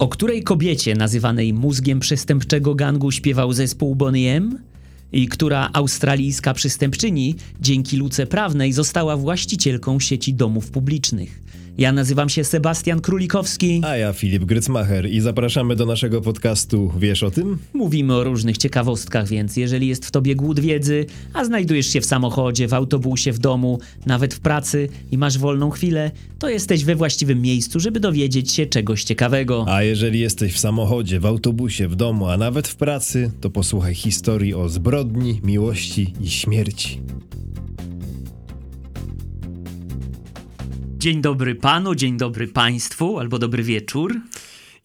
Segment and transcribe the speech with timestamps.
[0.00, 4.58] O której kobiecie nazywanej mózgiem przestępczego gangu śpiewał zespół Bonnie M?
[5.12, 11.42] I która australijska przestępczyni dzięki luce prawnej została właścicielką sieci domów publicznych?
[11.78, 13.80] Ja nazywam się Sebastian Królikowski.
[13.84, 17.58] A ja Filip Grycmacher i zapraszamy do naszego podcastu Wiesz o tym?
[17.74, 22.06] Mówimy o różnych ciekawostkach, więc jeżeli jest w tobie głód wiedzy, a znajdujesz się w
[22.06, 26.94] samochodzie, w autobusie, w domu, nawet w pracy i masz wolną chwilę, to jesteś we
[26.94, 29.64] właściwym miejscu, żeby dowiedzieć się czegoś ciekawego.
[29.68, 33.94] A jeżeli jesteś w samochodzie, w autobusie, w domu, a nawet w pracy, to posłuchaj
[33.94, 37.00] historii o zbrodni, miłości i śmierci.
[41.00, 44.20] Dzień dobry panu, dzień dobry państwu, albo dobry wieczór.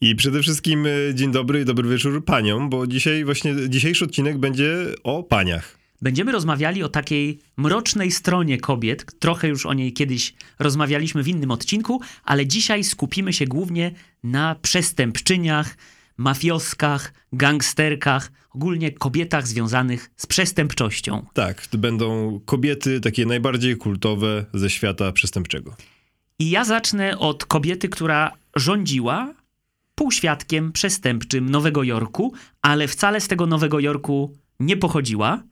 [0.00, 4.38] I przede wszystkim e, dzień dobry i dobry wieczór paniom, bo dzisiaj właśnie dzisiejszy odcinek
[4.38, 5.78] będzie o paniach.
[6.02, 9.18] Będziemy rozmawiali o takiej mrocznej stronie kobiet.
[9.18, 13.92] Trochę już o niej kiedyś rozmawialiśmy w innym odcinku, ale dzisiaj skupimy się głównie
[14.24, 15.76] na przestępczyniach,
[16.16, 21.26] mafioskach, gangsterkach, ogólnie kobietach związanych z przestępczością.
[21.34, 25.76] Tak, to będą kobiety takie najbardziej kultowe ze świata przestępczego.
[26.38, 29.34] I ja zacznę od kobiety, która rządziła
[29.94, 35.42] półświadkiem przestępczym Nowego Jorku, ale wcale z tego Nowego Jorku nie pochodziła.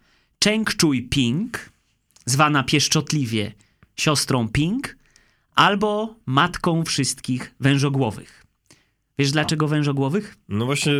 [0.45, 1.71] Cheng Chui Ping,
[2.27, 3.53] zwana pieszczotliwie
[3.97, 4.97] siostrą Ping,
[5.55, 8.45] albo matką wszystkich wężogłowych.
[9.19, 10.37] Wiesz dlaczego wężogłowych?
[10.49, 10.93] No właśnie,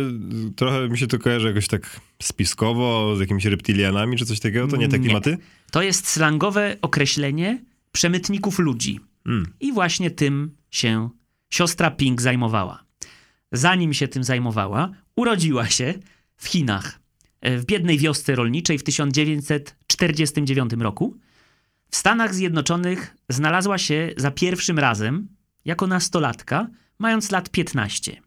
[0.55, 4.77] trochę mi się to kojarzy jakoś tak spiskowo, z jakimiś reptilianami czy coś takiego, to
[4.77, 5.29] nie te klimaty?
[5.29, 5.37] Nie.
[5.71, 8.99] To jest slangowe określenie przemytników ludzi.
[9.25, 9.53] Mm.
[9.59, 11.09] I właśnie tym się
[11.49, 12.83] siostra Ping zajmowała.
[13.51, 15.93] Zanim się tym zajmowała, urodziła się
[16.37, 16.99] w Chinach,
[17.41, 21.17] e, w biednej wiosce rolniczej w 1949 roku.
[21.89, 25.27] W Stanach Zjednoczonych znalazła się za pierwszym razem
[25.65, 26.67] jako nastolatka,
[26.99, 28.21] mając lat 15.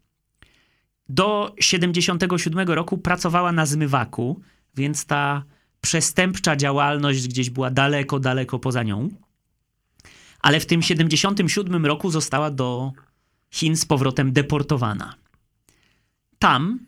[1.09, 4.41] Do 77 roku pracowała na zmywaku,
[4.75, 5.43] więc ta
[5.81, 9.09] przestępcza działalność gdzieś była daleko, daleko poza nią
[10.41, 12.91] ale w tym 77 roku została do
[13.51, 15.15] Chin z powrotem deportowana.
[16.39, 16.79] Tam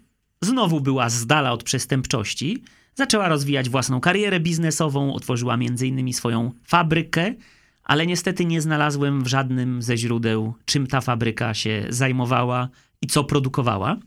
[0.41, 2.63] znowu była z dala od przestępczości,
[2.95, 6.13] zaczęła rozwijać własną karierę biznesową, otworzyła m.in.
[6.13, 7.34] swoją fabrykę,
[7.84, 12.69] ale niestety nie znalazłem w żadnym ze źródeł, czym ta fabryka się zajmowała
[13.01, 13.97] i co produkowała.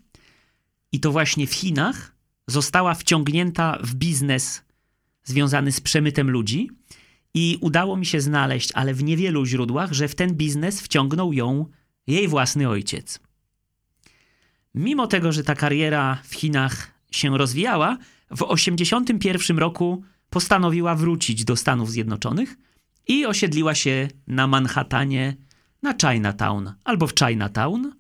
[0.93, 2.15] I to właśnie w Chinach
[2.47, 4.65] została wciągnięta w biznes
[5.25, 6.71] związany z przemytem ludzi
[7.35, 11.67] i udało mi się znaleźć, ale w niewielu źródłach, że w ten biznes wciągnął ją
[12.07, 13.21] jej własny ojciec.
[14.75, 17.99] Mimo tego, że ta kariera w Chinach się rozwijała,
[18.31, 22.57] w 1981 roku postanowiła wrócić do Stanów Zjednoczonych
[23.09, 25.37] i osiedliła się na Manhattanie,
[25.83, 27.93] na Chinatown albo w Chinatown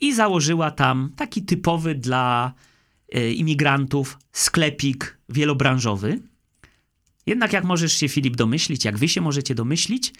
[0.00, 2.52] i założyła tam taki typowy dla
[3.12, 6.20] e, imigrantów sklepik wielobranżowy.
[7.26, 10.12] Jednak jak możesz się, Filip, domyślić, jak wy się możecie domyślić,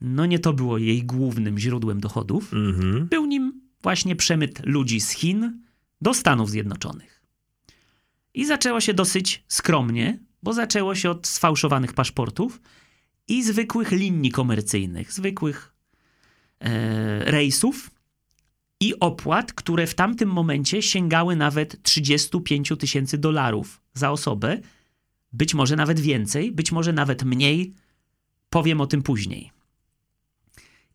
[0.00, 2.52] no nie to było jej głównym źródłem dochodów.
[2.52, 3.06] Mhm.
[3.06, 5.62] Był nim właśnie przemyt ludzi z Chin
[6.00, 7.22] do Stanów Zjednoczonych.
[8.34, 12.60] I zaczęło się dosyć skromnie, bo zaczęło się od sfałszowanych paszportów
[13.28, 15.74] i zwykłych linii komercyjnych, zwykłych
[16.60, 17.90] e, rejsów
[18.80, 24.60] i opłat, które w tamtym momencie sięgały nawet 35 tysięcy dolarów za osobę,
[25.32, 27.74] być może nawet więcej, być może nawet mniej.
[28.50, 29.50] Powiem o tym później.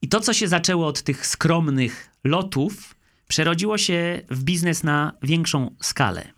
[0.02, 2.96] I to, co się zaczęło od tych skromnych lotów,
[3.28, 6.34] przerodziło się w biznes na większą skalę.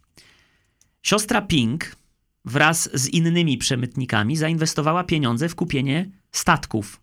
[1.02, 1.96] Siostra Pink
[2.46, 7.02] wraz z innymi przemytnikami zainwestowała pieniądze w kupienie statków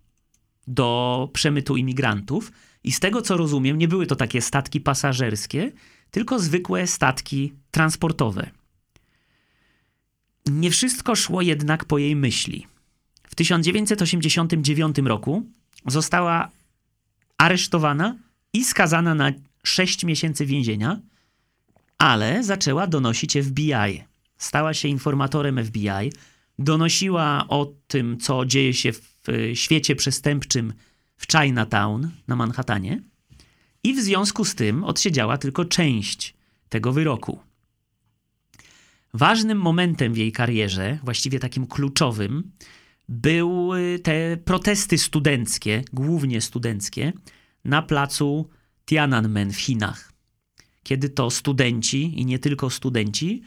[0.66, 2.52] do przemytu imigrantów.
[2.84, 5.72] I z tego co rozumiem, nie były to takie statki pasażerskie,
[6.10, 8.50] tylko zwykłe statki transportowe.
[10.46, 12.66] Nie wszystko szło jednak po jej myśli.
[13.22, 15.46] W 1989 roku
[15.86, 16.50] została
[17.38, 18.16] aresztowana
[18.52, 19.32] i skazana na
[19.62, 21.00] 6 miesięcy więzienia,
[21.98, 24.04] ale zaczęła donosić FBI.
[24.36, 26.12] Stała się informatorem FBI,
[26.58, 29.02] donosiła o tym, co dzieje się w
[29.54, 30.72] świecie przestępczym
[31.16, 33.02] w Chinatown na Manhattanie
[33.84, 36.34] i w związku z tym odsiedziała tylko część
[36.68, 37.38] tego wyroku.
[39.14, 42.52] Ważnym momentem w jej karierze, właściwie takim kluczowym,
[43.08, 47.12] były te protesty studenckie, głównie studenckie,
[47.64, 48.48] na placu
[48.86, 50.12] Tiananmen w Chinach.
[50.82, 53.42] Kiedy to studenci i nie tylko studenci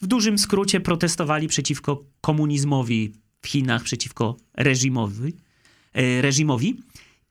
[0.00, 3.12] w dużym skrócie protestowali przeciwko komunizmowi
[3.42, 5.34] w Chinach, przeciwko reżimowi,
[5.92, 6.80] e, reżimowi.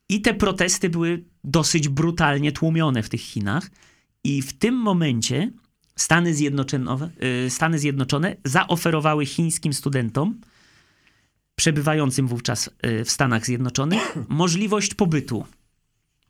[0.08, 3.70] I te protesty były dosyć brutalnie tłumione w tych Chinach.
[4.24, 5.52] I w tym momencie
[5.98, 7.10] Stany Zjednoczone,
[7.46, 10.40] y, Stany Zjednoczone zaoferowały chińskim studentom
[11.56, 15.44] przebywającym wówczas y, w Stanach Zjednoczonych możliwość pobytu.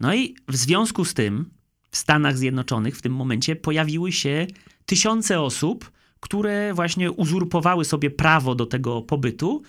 [0.00, 1.50] No i w związku z tym
[1.90, 4.46] w Stanach Zjednoczonych w tym momencie pojawiły się
[4.86, 9.62] tysiące osób, które właśnie uzurpowały sobie prawo do tego pobytu,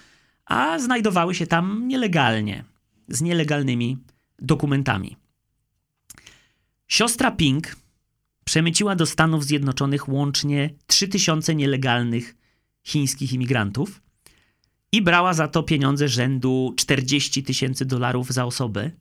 [0.45, 2.63] a znajdowały się tam nielegalnie,
[3.07, 3.97] z nielegalnymi
[4.39, 5.17] dokumentami.
[6.87, 7.75] Siostra Pink
[8.49, 12.35] przemyciła do Stanów Zjednoczonych łącznie 3000 nielegalnych
[12.83, 14.01] chińskich imigrantów
[14.91, 18.91] i brała za to pieniądze rzędu 40 tysięcy dolarów za osobę.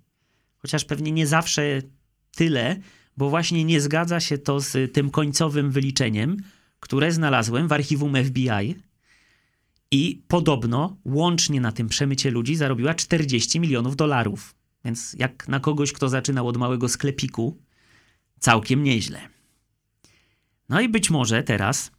[0.58, 1.82] Chociaż pewnie nie zawsze
[2.36, 2.76] tyle,
[3.16, 6.36] bo właśnie nie zgadza się to z tym końcowym wyliczeniem,
[6.80, 8.74] które znalazłem w archiwum FBI.
[9.90, 14.54] I podobno łącznie na tym przemycie ludzi zarobiła 40 milionów dolarów.
[14.84, 17.58] Więc jak na kogoś, kto zaczynał od małego sklepiku,
[18.38, 19.37] całkiem nieźle.
[20.68, 21.90] No i być może teraz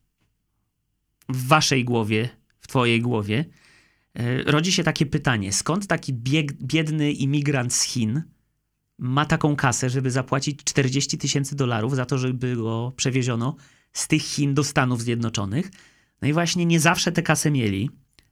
[1.30, 2.30] w waszej głowie,
[2.60, 3.46] w twojej głowie,
[4.16, 6.14] yy, rodzi się takie pytanie: skąd taki
[6.62, 8.24] biedny imigrant z Chin
[8.98, 13.56] ma taką kasę, żeby zapłacić 40 tysięcy dolarów za to, żeby go przewieziono
[13.94, 15.72] z tych Chin do Stanów Zjednoczonych?
[16.22, 17.90] No i właśnie nie zawsze tę kasę mieli.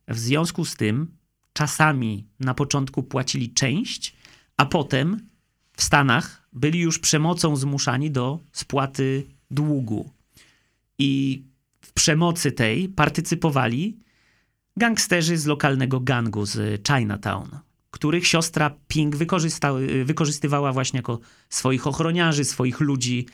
[0.07, 1.18] W związku z tym
[1.54, 4.16] czasami na początku płacili część,
[4.57, 5.30] a potem
[5.74, 10.17] w Stanach byli już przemocą zmuszani do spłaty długu.
[10.99, 11.44] I
[11.81, 13.99] w przemocy tej partycypowali
[14.77, 17.59] gangsterzy z lokalnego gangu z Chinatown,
[17.91, 19.15] których siostra Pink
[20.05, 23.27] wykorzystywała właśnie jako swoich ochroniarzy, swoich ludzi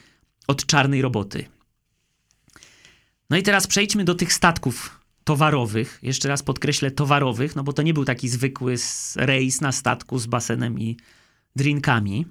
[0.48, 1.46] od czarnej roboty.
[3.30, 6.00] No i teraz przejdźmy do tych statków towarowych.
[6.02, 8.76] Jeszcze raz podkreślę towarowych, no bo to nie był taki zwykły
[9.16, 10.98] rejs na statku z basenem i
[11.56, 12.26] drinkami.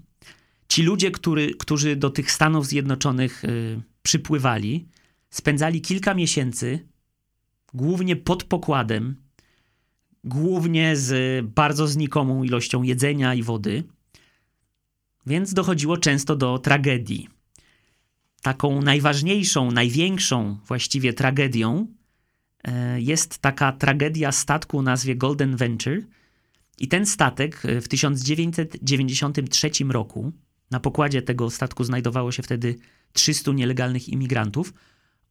[0.69, 4.89] Ci ludzie, który, którzy do tych Stanów Zjednoczonych y, przypływali,
[5.33, 6.89] spędzali kilka miesięcy
[7.75, 9.17] głównie pod pokładem,
[10.25, 13.85] głównie z bardzo znikomą ilością jedzenia i wody,
[15.27, 17.29] więc dochodziło często do tragedii.
[18.43, 21.87] Taką najważniejszą, największą właściwie tragedią
[22.65, 26.03] e, jest taka tragedia statku o nazwie Golden Venture.
[26.79, 30.33] I ten statek e, w 1993 roku,
[30.71, 32.79] na pokładzie tego statku znajdowało się wtedy
[33.13, 34.73] 300 nielegalnych imigrantów,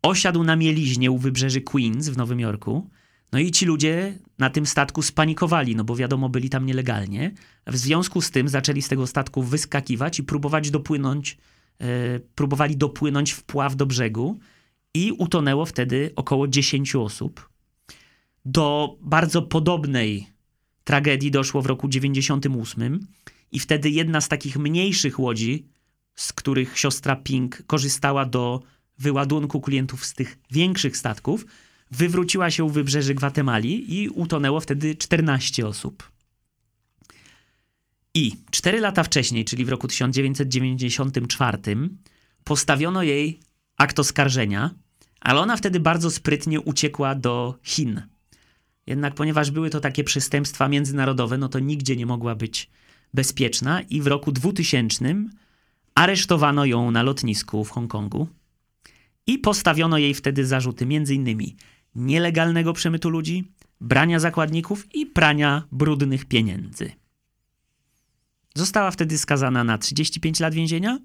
[0.01, 2.89] osiadł na mieliźnie u wybrzeży Queens w Nowym Jorku.
[3.31, 7.31] No i ci ludzie na tym statku spanikowali, no bo wiadomo, byli tam nielegalnie.
[7.67, 11.37] W związku z tym zaczęli z tego statku wyskakiwać i próbować dopłynąć,
[11.79, 14.39] e, próbowali dopłynąć w pław do brzegu
[14.93, 17.49] i utonęło wtedy około 10 osób.
[18.45, 20.27] Do bardzo podobnej
[20.83, 22.99] tragedii doszło w roku 98
[23.51, 25.65] i wtedy jedna z takich mniejszych łodzi,
[26.15, 28.61] z których siostra Pink korzystała do
[29.01, 31.45] wyładunku klientów z tych większych statków,
[31.91, 36.11] wywróciła się u wybrzeży Gwatemali i utonęło wtedy 14 osób.
[38.13, 41.57] I cztery lata wcześniej, czyli w roku 1994,
[42.43, 43.39] postawiono jej
[43.77, 44.71] akt oskarżenia,
[45.19, 48.01] ale ona wtedy bardzo sprytnie uciekła do Chin.
[48.87, 52.69] Jednak ponieważ były to takie przestępstwa międzynarodowe, no to nigdzie nie mogła być
[53.13, 55.15] bezpieczna i w roku 2000
[55.95, 58.27] aresztowano ją na lotnisku w Hongkongu
[59.27, 61.37] i postawiono jej wtedy zarzuty m.in.
[61.95, 63.51] nielegalnego przemytu ludzi,
[63.81, 66.91] brania zakładników i prania brudnych pieniędzy.
[68.55, 70.99] Została wtedy skazana na 35 lat więzienia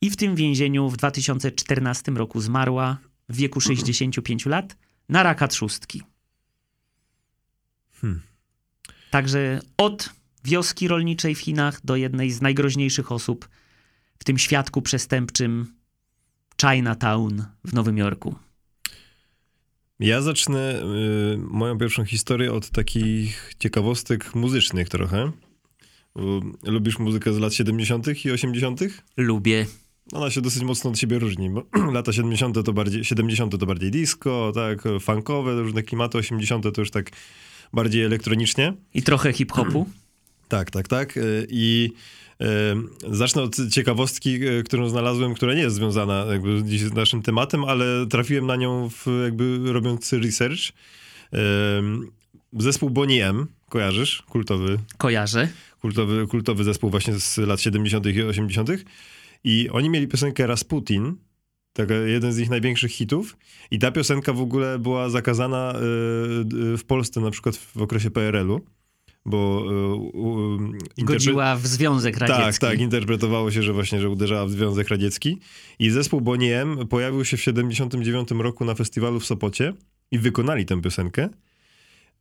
[0.00, 2.98] i w tym więzieniu w 2014 roku zmarła
[3.28, 4.76] w wieku 65 lat
[5.08, 6.02] na raka trzustki.
[7.92, 8.20] Hmm.
[9.10, 10.10] Także od
[10.44, 13.48] wioski rolniczej w Chinach do jednej z najgroźniejszych osób
[14.18, 15.79] w tym świadku przestępczym
[16.60, 18.34] Chinatown w Nowym Jorku.
[20.00, 20.82] Ja zacznę
[21.34, 25.32] y, moją pierwszą historię od takich ciekawostek muzycznych trochę.
[26.64, 28.24] Lubisz muzykę z lat 70.
[28.24, 28.80] i 80.?
[29.16, 29.66] Lubię.
[30.12, 32.64] Ona się dosyć mocno od siebie różni, bo lata 70.
[32.64, 33.58] to bardziej, 70.
[33.58, 36.74] to bardziej disco, tak, funkowe, różne klimaty, 80.
[36.74, 37.10] to już tak
[37.72, 38.72] bardziej elektronicznie.
[38.94, 39.86] I trochę hip-hopu.
[40.48, 41.16] Tak, tak, tak.
[41.16, 41.90] Y, I
[43.10, 47.64] Zacznę od ciekawostki, e, którą znalazłem, która nie jest związana jakby dziś z naszym tematem,
[47.64, 50.60] ale trafiłem na nią w, jakby robiąc research.
[52.52, 54.22] Zespół Bonnie M, kojarzysz?
[54.22, 54.78] Kultowy.
[54.98, 55.48] Kojarzę.
[55.80, 58.06] Kultowy, kultowy zespół właśnie z lat 70.
[58.06, 58.70] i 80.
[59.44, 61.16] I oni mieli piosenkę Rasputin,
[61.72, 63.36] tak, jeden z ich największych hitów.
[63.70, 65.78] I ta piosenka w ogóle była zakazana e,
[66.76, 68.60] w Polsce na przykład w okresie PRL-u
[69.30, 69.64] bo...
[70.96, 71.04] Interpre...
[71.04, 72.42] Godziła w Związek Radziecki.
[72.42, 75.38] Tak, tak, interpretowało się, że właśnie, że uderzała w Związek Radziecki.
[75.78, 79.72] I zespół Bonnie M pojawił się w 79 roku na festiwalu w Sopocie
[80.10, 81.28] i wykonali tę piosenkę,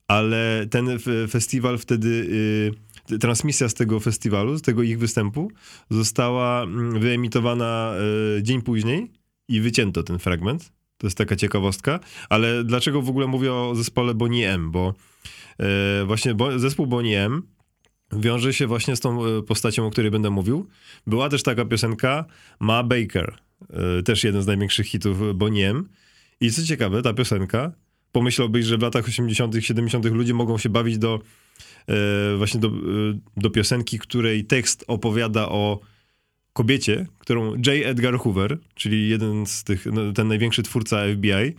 [0.07, 0.99] ale ten
[1.29, 2.09] festiwal wtedy...
[2.09, 2.89] Y,
[3.19, 5.51] transmisja z tego festiwalu, z tego ich występu
[5.89, 6.65] została
[6.99, 7.93] wyemitowana
[8.37, 9.11] y, dzień później
[9.47, 10.71] i wycięto ten fragment.
[10.97, 11.99] To jest taka ciekawostka.
[12.29, 14.71] Ale dlaczego w ogóle mówię o zespole Bonnie M?
[14.71, 14.93] Bo e,
[16.05, 17.41] właśnie bo, zespół Bonnie M
[18.13, 20.67] wiąże się właśnie z tą e, postacią, o której będę mówił.
[21.07, 22.25] Była też taka piosenka
[22.59, 23.37] Ma Baker,
[23.69, 25.89] e, też jeden z największych hitów Bonnie M.
[26.41, 27.71] I co ciekawe, ta piosenka,
[28.11, 30.05] pomyślałbyś, że w latach 80., 70.
[30.05, 31.19] ludzie mogą się bawić do
[31.87, 32.71] e, właśnie do, e,
[33.37, 35.79] do piosenki, której tekst opowiada o
[36.53, 37.67] kobiecie, którą J.
[37.67, 41.53] Edgar Hoover, czyli jeden z tych, no, ten największy twórca FBI, e,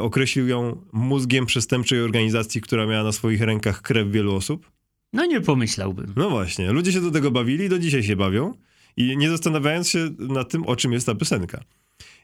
[0.00, 4.70] określił ją mózgiem przestępczej organizacji, która miała na swoich rękach krew wielu osób.
[5.12, 6.12] No nie pomyślałbym.
[6.16, 8.54] No właśnie, ludzie się do tego bawili, do dzisiaj się bawią
[8.96, 11.64] i nie zastanawiając się nad tym, o czym jest ta piosenka.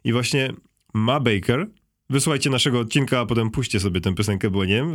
[0.05, 0.53] I właśnie
[0.95, 1.67] Ma Baker
[2.11, 4.93] Wysłuchajcie naszego odcinka, a potem puśćcie sobie tę piosenkę, bo nie wiem,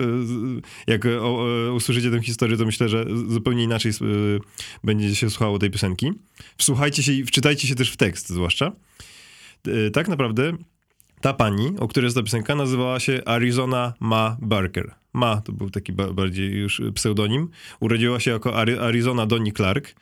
[0.87, 1.07] jak
[1.75, 3.91] usłyszycie tę historię, to myślę, że zupełnie inaczej
[4.83, 6.11] będzie się słuchało tej piosenki.
[6.57, 8.71] Wsłuchajcie się i wczytajcie się też w tekst zwłaszcza.
[9.93, 10.57] Tak naprawdę
[11.23, 14.91] ta pani, o której jest ta piosenka, nazywała się Arizona Ma Barker.
[15.13, 17.49] Ma to był taki bardziej już pseudonim.
[17.79, 19.95] Urodziła się jako Arizona Donnie Clark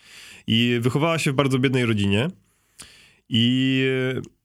[0.48, 2.28] i wychowała się w bardzo biednej rodzinie.
[3.30, 3.84] I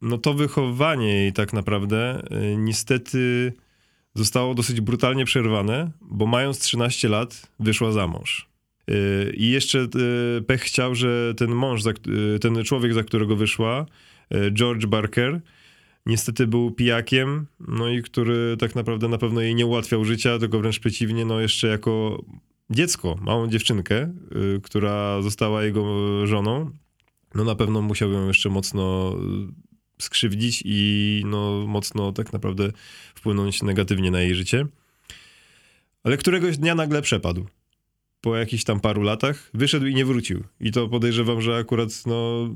[0.02, 3.52] no to wychowanie jej tak naprawdę e, niestety
[4.14, 8.48] zostało dosyć brutalnie przerwane, bo mając 13 lat wyszła za mąż.
[8.88, 8.92] E,
[9.30, 9.88] I jeszcze e,
[10.42, 11.82] pech chciał, że ten mąż,
[12.40, 13.86] ten człowiek, za którego wyszła,
[14.52, 15.40] George Barker,
[16.06, 20.58] niestety był pijakiem, no i który tak naprawdę na pewno jej nie ułatwiał życia, tylko
[20.58, 22.24] wręcz przeciwnie, no jeszcze jako
[22.70, 24.14] dziecko, małą dziewczynkę,
[24.62, 25.86] która została jego
[26.26, 26.70] żoną,
[27.36, 29.16] no na pewno musiał ją jeszcze mocno
[29.98, 32.72] y, skrzywdzić i no mocno tak naprawdę
[33.14, 34.66] wpłynąć negatywnie na jej życie.
[36.04, 37.46] Ale któregoś dnia nagle przepadł.
[38.20, 40.44] Po jakichś tam paru latach wyszedł i nie wrócił.
[40.60, 42.48] I to podejrzewam, że akurat no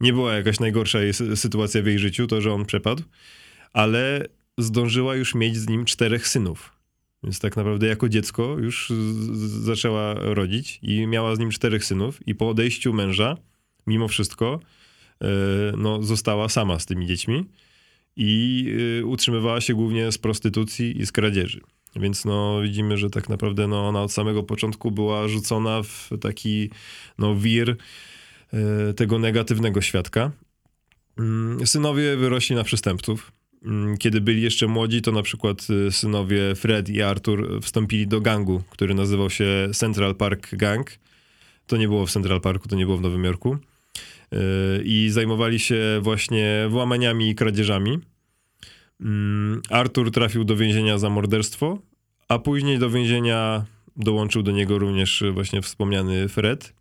[0.00, 0.98] nie była jakaś najgorsza
[1.34, 3.02] sytuacja w jej życiu, to, że on przepadł,
[3.72, 4.26] ale
[4.58, 6.72] zdążyła już mieć z nim czterech synów.
[7.22, 8.92] Więc tak naprawdę jako dziecko już
[9.62, 13.36] zaczęła rodzić i miała z nim czterech synów i po odejściu męża
[13.86, 14.60] mimo wszystko
[15.20, 15.26] e,
[15.76, 17.44] no, została sama z tymi dziećmi
[18.16, 18.66] i
[19.00, 21.60] e, utrzymywała się głównie z prostytucji i z kradzieży.
[21.96, 26.70] Więc no, widzimy, że tak naprawdę no, ona od samego początku była rzucona w taki
[27.18, 27.76] no, wir
[28.96, 30.32] tego negatywnego świadka.
[31.18, 33.32] Mm, synowie wyrośli na przestępców.
[33.64, 38.62] Mm, kiedy byli jeszcze młodzi, to na przykład synowie Fred i Arthur wstąpili do gangu,
[38.70, 40.98] który nazywał się Central Park Gang.
[41.66, 43.58] To nie było w Central Parku, to nie było w Nowym Jorku
[44.84, 47.98] i zajmowali się właśnie włamaniami i kradzieżami.
[49.00, 51.78] Mm, Artur trafił do więzienia za morderstwo,
[52.28, 53.64] a później do więzienia
[53.96, 56.75] dołączył do niego również właśnie wspomniany Fred.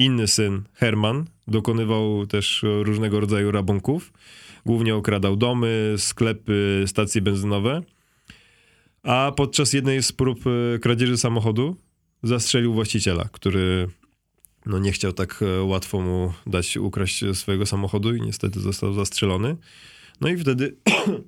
[0.00, 4.12] Inny syn, Herman, dokonywał też różnego rodzaju rabunków.
[4.66, 7.82] Głównie okradał domy, sklepy, stacje benzynowe.
[9.02, 10.40] A podczas jednej z prób
[10.80, 11.76] kradzieży samochodu
[12.22, 13.88] zastrzelił właściciela, który
[14.66, 19.56] no nie chciał tak e, łatwo mu dać ukraść swojego samochodu i niestety został zastrzelony.
[20.20, 20.76] No i wtedy,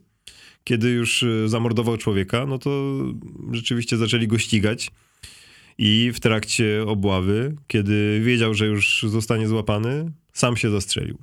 [0.64, 2.96] kiedy już e, zamordował człowieka, no to
[3.52, 4.90] rzeczywiście zaczęli go ścigać.
[5.84, 11.18] I w trakcie obławy, kiedy wiedział, że już zostanie złapany, sam się zastrzelił.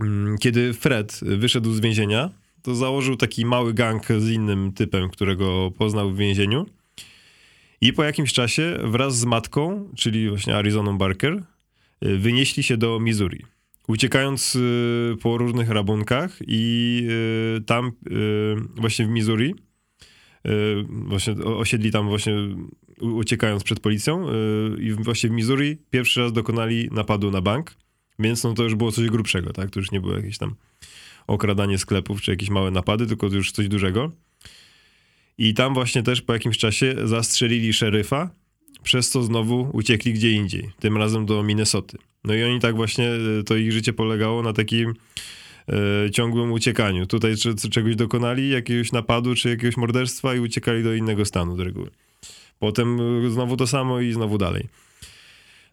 [0.00, 2.30] Mm, kiedy Fred wyszedł z więzienia,
[2.62, 6.66] to założył taki mały gang z innym typem, którego poznał w więzieniu.
[7.80, 11.42] I po jakimś czasie wraz z matką, czyli właśnie Arizoną Barker,
[12.04, 13.44] y, wynieśli się do Missouri.
[13.88, 17.02] Uciekając y, po różnych rabunkach i
[17.58, 17.92] y, tam
[18.76, 19.54] właśnie w Missouri
[20.88, 22.34] właśnie osiedli tam właśnie
[23.00, 24.26] uciekając przed policją
[24.80, 27.74] i właśnie w Missouri pierwszy raz dokonali napadu na bank,
[28.18, 29.70] więc no to już było coś grubszego, tak?
[29.70, 30.54] To już nie było jakieś tam
[31.26, 34.12] okradanie sklepów czy jakieś małe napady, tylko już coś dużego.
[35.38, 38.30] I tam właśnie też po jakimś czasie zastrzelili szeryfa,
[38.82, 41.98] przez co znowu uciekli gdzie indziej, tym razem do Minnesoty.
[42.24, 44.94] No i oni tak właśnie, e, to ich życie polegało na takim
[46.12, 47.06] ciągłym uciekaniu.
[47.06, 51.60] Tutaj czy, czegoś dokonali, jakiegoś napadu czy jakiegoś morderstwa i uciekali do innego stanu z
[51.60, 51.90] reguły.
[52.58, 54.68] Potem e, znowu to samo i znowu dalej.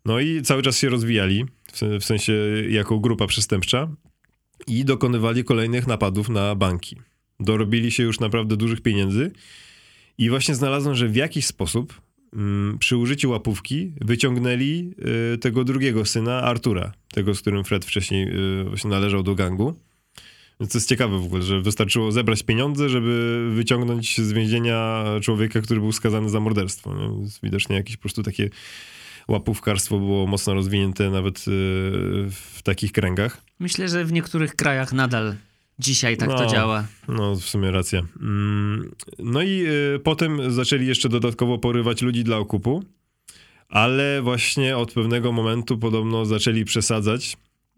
[0.06, 1.46] No i cały czas się rozwijali,
[2.00, 2.34] w, sensie
[2.70, 3.88] jako grupa przestępcza
[4.68, 6.96] i dokonywali kolejnych napadów na banki
[7.40, 9.32] dorobili się już naprawdę dużych pieniędzy
[10.18, 12.02] i właśnie znalazłem, że w jakiś sposób
[12.80, 14.92] przy użyciu łapówki wyciągnęli
[15.34, 18.28] y, tego drugiego syna, Artura, tego, z którym Fred wcześniej
[18.62, 19.76] y, właśnie należał do gangu.
[20.58, 25.80] To jest ciekawe w ogóle, że wystarczyło zebrać pieniądze, żeby wyciągnąć z więzienia człowieka, który
[25.80, 26.96] był skazany za morderstwo.
[27.44, 28.50] Widocznie jakieś po prostu takie
[29.28, 31.42] łapówkarstwo było mocno rozwinięte nawet y,
[32.32, 33.42] w takich kręgach.
[33.60, 35.36] Myślę, że w niektórych krajach nadal
[35.80, 36.46] dzisiaj tak to No.
[36.50, 36.88] działa.
[37.08, 38.02] No, w sumie racja.
[38.22, 39.66] Mm, No i
[39.96, 42.84] y, potem zaczęli jeszcze dodatkowo porywać ludzi dla okupu,
[43.70, 47.38] ale właśnie od pewnego momentu podobno zaczęli przesadzać,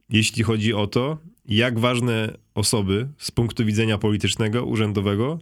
[0.09, 5.39] jeśli chodzi o to, jak ważne osoby z punktu widzenia politycznego, urzędowego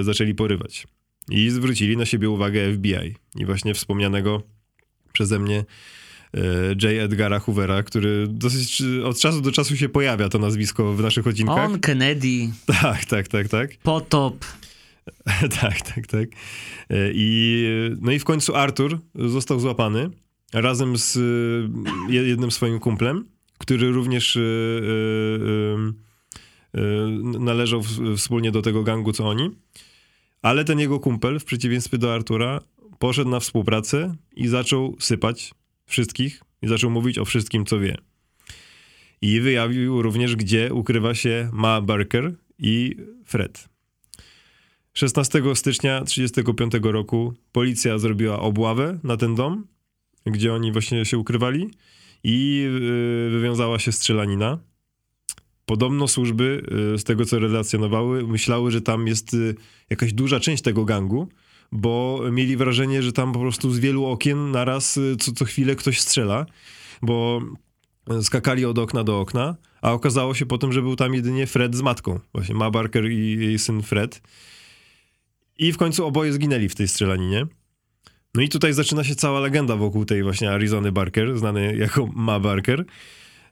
[0.00, 0.86] y, zaczęli porywać.
[1.28, 4.42] I zwrócili na siebie uwagę FBI i właśnie wspomnianego
[5.12, 5.64] przeze mnie
[6.82, 7.02] J.
[7.02, 11.26] Edgara Hoovera, który dosyć y, od czasu do czasu się pojawia to nazwisko w naszych
[11.26, 11.70] odcinkach.
[11.70, 12.50] On, Kennedy,
[12.82, 13.76] Tak, tak, tak, tak.
[13.76, 14.44] Potop.
[15.60, 16.28] tak, tak, tak.
[17.14, 17.64] I,
[18.00, 20.10] no i w końcu Artur został złapany
[20.52, 21.14] razem z
[22.08, 23.24] je- jednym swoim kumplem,
[23.58, 24.42] który również e, e,
[26.74, 26.80] e,
[27.38, 27.82] należał
[28.16, 29.50] wspólnie do tego gangu, co oni.
[30.42, 32.60] Ale ten jego kumpel, w przeciwieństwie do Artura,
[32.98, 35.54] poszedł na współpracę i zaczął sypać
[35.90, 37.96] wszystkich i zaczął mówić o wszystkim, co wie.
[39.22, 43.68] I wyjawił również, gdzie ukrywa się Ma Barker i Fred.
[44.94, 49.66] 16 stycznia 1935 roku policja zrobiła obławę na ten dom,
[50.26, 51.70] gdzie oni właśnie się ukrywali
[52.24, 54.58] i yy, wywiązała się strzelanina.
[55.66, 59.54] Podobno służby, yy, z tego co relacjonowały, myślały, że tam jest yy,
[59.90, 61.28] jakaś duża część tego gangu,
[61.72, 65.76] bo mieli wrażenie, że tam po prostu z wielu okien naraz yy, co, co chwilę
[65.76, 66.46] ktoś strzela,
[67.02, 67.40] bo
[68.22, 71.82] skakali od okna do okna, a okazało się potem, że był tam jedynie Fred z
[71.82, 74.22] matką, właśnie Ma Barker i jej syn Fred.
[75.58, 77.46] I w końcu oboje zginęli w tej strzelaninie.
[78.34, 82.40] No i tutaj zaczyna się cała legenda wokół tej właśnie Arizony Barker, znanej jako Ma
[82.40, 82.84] Barker.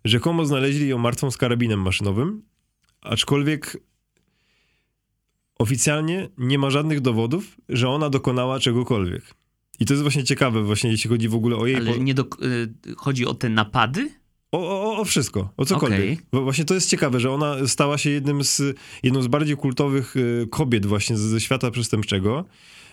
[0.05, 2.43] Rzekomo znaleźli ją martwą z karabinem maszynowym,
[3.01, 3.77] aczkolwiek
[5.59, 9.23] oficjalnie nie ma żadnych dowodów, że ona dokonała czegokolwiek.
[9.81, 11.77] I to jest właśnie ciekawe, właśnie jeśli chodzi w ogóle o jej...
[11.77, 14.11] Ale po- nie do, y, chodzi o te napady?
[14.53, 16.23] O, o, o wszystko, o cokolwiek.
[16.33, 18.62] Bo Właśnie to jest ciekawe, że ona stała się jednym z,
[19.03, 22.44] jedną z bardziej kultowych y, kobiet właśnie ze świata przestępczego.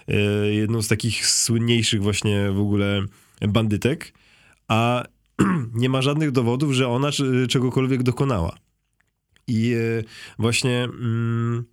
[0.09, 3.05] Y, Jedną z takich słynniejszych właśnie w ogóle
[3.47, 4.13] bandytek.
[4.67, 5.03] A
[5.73, 7.09] nie ma żadnych dowodów, że ona
[7.49, 8.57] czegokolwiek dokonała.
[9.47, 9.75] I
[10.39, 11.65] właśnie mm,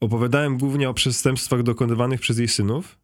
[0.00, 2.98] opowiadałem głównie o przestępstwach dokonywanych przez jej synów.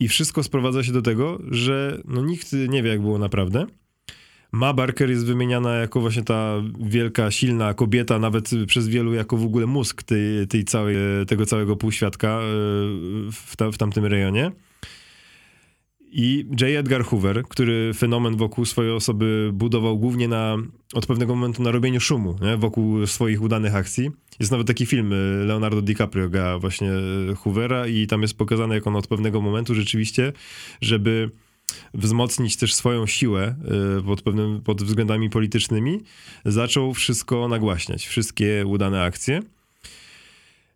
[0.00, 3.66] I wszystko sprowadza się do tego, że no nikt nie wie, jak było naprawdę.
[4.52, 9.44] Ma Barker jest wymieniana jako właśnie ta wielka, silna kobieta, nawet przez wielu jako w
[9.44, 10.96] ogóle mózg tej, tej całej,
[11.26, 12.40] tego całego półświadka e,
[13.32, 14.52] w, ta, w tamtym rejonie.
[16.12, 16.62] I J.
[16.78, 20.56] Edgar Hoover, który fenomen wokół swojej osoby budował głównie na,
[20.94, 22.56] od pewnego momentu na robieniu szumu nie?
[22.56, 24.10] wokół swoich udanych akcji.
[24.40, 26.90] Jest nawet taki film, y, Leonardo DiCaprio gra właśnie
[27.30, 30.32] y, Hoovera i tam jest pokazane, jak on od pewnego momentu rzeczywiście,
[30.80, 31.30] żeby
[31.94, 33.54] wzmocnić też swoją siłę
[33.98, 36.00] y, pod, pewnym, pod względami politycznymi,
[36.44, 39.42] zaczął wszystko nagłaśniać, wszystkie udane akcje.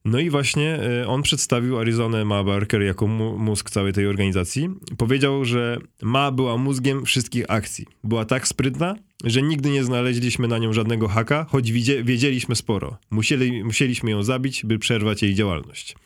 [0.05, 4.69] No i właśnie y, on przedstawił Arizonę Ma Barker jako mózg całej tej organizacji.
[4.99, 7.87] Powiedział, że Ma była mózgiem wszystkich akcji.
[8.05, 12.99] Była tak sprytna, że nigdy nie znaleźliśmy na nią żadnego haka, choć wiedzieliśmy sporo.
[13.11, 15.97] Musieli, musieliśmy ją zabić, by przerwać jej działalność.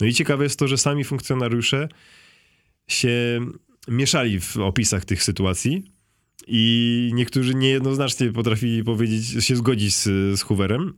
[0.00, 1.88] No i ciekawe jest to, że sami funkcjonariusze
[2.88, 3.40] się
[3.88, 5.82] mieszali w opisach tych sytuacji
[6.46, 10.04] i niektórzy niejednoznacznie potrafili powiedzieć, się zgodzić z,
[10.38, 10.94] z Hooverem.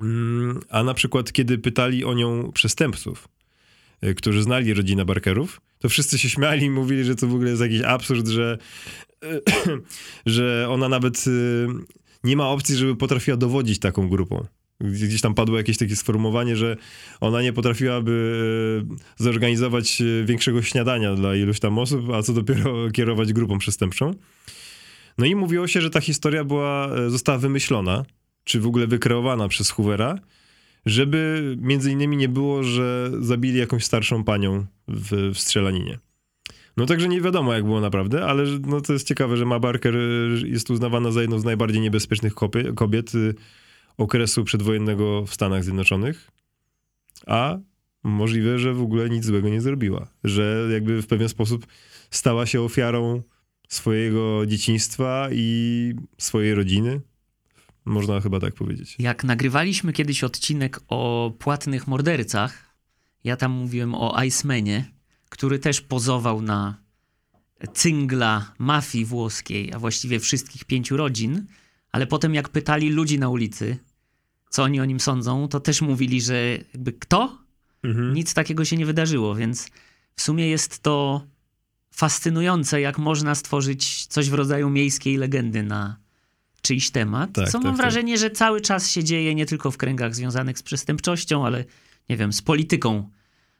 [0.00, 3.28] Mm, A na przykład, kiedy pytali o nią przestępców,
[4.04, 7.50] y, którzy znali rodzinę Barkerów, to wszyscy się śmiali i mówili, że to w ogóle
[7.50, 8.58] jest jakiś absurd, że,
[10.26, 11.66] że ona nawet y,
[12.24, 14.46] nie ma opcji, żeby potrafiła dowodzić taką grupą.
[14.80, 16.76] Gdzie- Gdzieś tam padło jakieś takie sformułowanie, że
[17.20, 18.84] ona nie potrafiłaby
[19.16, 24.14] zorganizować większego śniadania dla iluś tam osób, a co dopiero kierować grupą przestępczą.
[25.18, 28.04] No i mówiło się, że ta historia była, e, została wymyślona,
[28.44, 30.18] czy w ogóle wykreowana przez Hoovera,
[30.86, 35.98] żeby między innymi nie było, że zabili jakąś starszą panią w, w strzelaninie.
[36.76, 39.96] No także nie wiadomo, jak było naprawdę, ale no, to jest ciekawe, że Ma Barker
[39.96, 42.34] y, jest uznawana za jedną z najbardziej niebezpiecznych
[42.74, 43.34] kobiet y,
[43.96, 46.30] okresu przedwojennego w Stanach Zjednoczonych,
[47.26, 47.58] a
[48.02, 50.06] możliwe, że w ogóle nic złego nie zrobiła.
[50.24, 51.66] Że jakby w pewien sposób
[52.10, 53.22] stała się ofiarą
[53.68, 57.00] swojego dzieciństwa i swojej rodziny.
[57.84, 58.96] Można chyba tak powiedzieć.
[58.98, 62.74] Jak nagrywaliśmy kiedyś odcinek o płatnych mordercach
[63.24, 64.90] Ja tam mówiłem o Icemanie,
[65.28, 66.84] który też pozował na
[67.72, 71.46] cyngla mafii włoskiej, a właściwie wszystkich pięciu rodzin,
[71.92, 73.78] ale potem jak pytali ludzi na ulicy,
[74.50, 77.38] co oni o nim sądzą, to też mówili, że jakby kto?
[77.82, 78.14] Mhm.
[78.14, 79.68] Nic takiego się nie wydarzyło, więc
[80.16, 81.26] w sumie jest to
[81.90, 86.03] fascynujące, jak można stworzyć coś w rodzaju miejskiej legendy na
[86.64, 87.32] czyjś temat.
[87.32, 87.82] Tak, co tak, mam tak.
[87.82, 91.64] wrażenie, że cały czas się dzieje nie tylko w kręgach związanych z przestępczością, ale
[92.08, 93.10] nie wiem, z polityką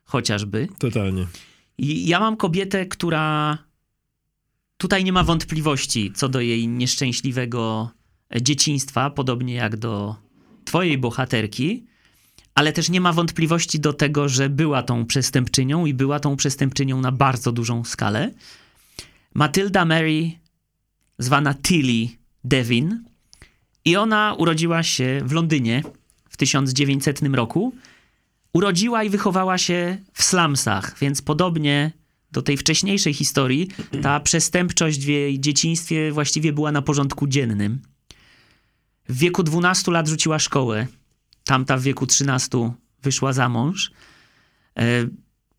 [0.05, 0.69] chociażby.
[0.79, 1.27] Totalnie.
[1.79, 3.59] I ja mam kobietę, która
[4.77, 7.91] tutaj nie ma wątpliwości co do jej nieszczęśliwego
[8.43, 10.17] dzieciństwa, podobnie jak do
[10.65, 11.85] twojej bohaterki,
[12.55, 17.01] ale też nie ma wątpliwości do tego, że była tą przestępczynią i była tą przestępczynią
[17.01, 18.31] na bardzo dużą skalę.
[19.35, 20.33] Matylda Mary,
[21.19, 23.05] zwana Tilly Devin,
[23.85, 25.83] i ona urodziła się w Londynie
[26.29, 27.75] w 1900 roku.
[28.53, 31.93] Urodziła i wychowała się w slumsach, więc podobnie
[32.33, 33.69] do tej wcześniejszej historii,
[34.03, 37.83] ta przestępczość w jej dzieciństwie właściwie była na porządku dziennym.
[39.09, 40.87] W wieku 12 lat rzuciła szkołę.
[41.45, 43.91] Tamta w wieku 13 wyszła za mąż.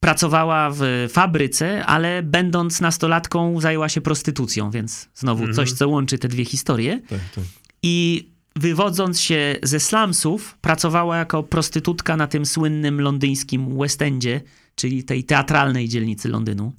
[0.06, 5.56] Pracowała w fabryce, ale będąc nastolatką zajęła się prostytucją, więc znowu mhm.
[5.56, 7.02] coś, co łączy te dwie historie.
[7.10, 7.44] Tak, tak.
[7.84, 14.42] I wywodząc się ze slumsów, pracowała jako prostytutka na tym słynnym londyńskim West Endzie,
[14.76, 16.74] czyli tej teatralnej dzielnicy Londynu.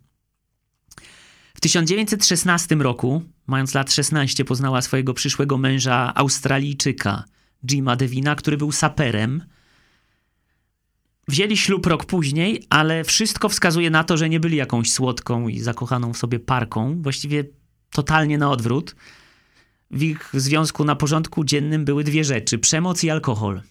[1.55, 7.25] W 1916 roku, mając lat 16, poznała swojego przyszłego męża Australijczyka,
[7.67, 9.43] Jima Devina, który był saperem.
[11.29, 15.61] Wzięli ślub rok później, ale wszystko wskazuje na to, że nie byli jakąś słodką i
[15.61, 17.03] zakochaną w sobie parką.
[17.03, 17.45] Właściwie
[17.91, 18.97] totalnie na odwrót.
[19.91, 23.63] W ich związku na porządku dziennym były dwie rzeczy: przemoc i alkohol.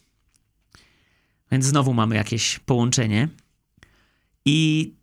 [1.51, 3.29] Więc znowu mamy jakieś połączenie.
[4.45, 4.93] I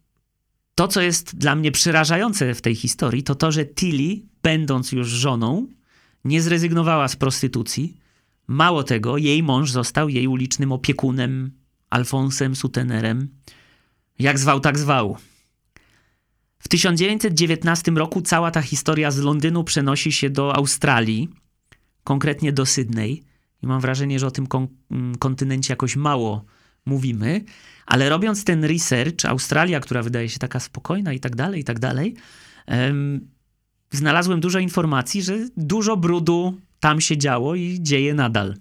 [0.75, 5.09] to, co jest dla mnie przerażające w tej historii, to to, że Tilly, będąc już
[5.09, 5.67] żoną,
[6.25, 7.97] nie zrezygnowała z prostytucji.
[8.47, 11.51] Mało tego, jej mąż został jej ulicznym opiekunem,
[11.93, 13.29] Alfonsem Sutenerem.
[14.19, 15.17] Jak zwał, tak zwał.
[16.59, 21.29] W 1919 roku cała ta historia z Londynu przenosi się do Australii,
[22.05, 23.23] konkretnie do Sydney.
[23.63, 24.69] I mam wrażenie, że o tym kon
[25.19, 26.45] kontynencie jakoś mało
[26.87, 27.45] mówimy.
[27.87, 31.79] Ale robiąc ten research, Australia, która wydaje się taka spokojna i tak dalej, i tak
[31.79, 32.15] dalej,
[33.91, 38.55] znalazłem dużo informacji, że dużo brudu tam się działo i dzieje nadal.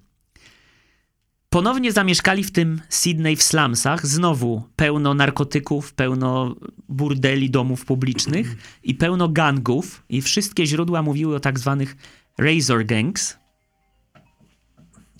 [1.53, 6.55] Ponownie zamieszkali w tym Sydney w slumsach, znowu pełno narkotyków, pełno
[6.89, 11.95] burdeli, domów publicznych i pełno gangów i wszystkie źródła mówiły o tak zwanych
[12.37, 13.37] razor gangs,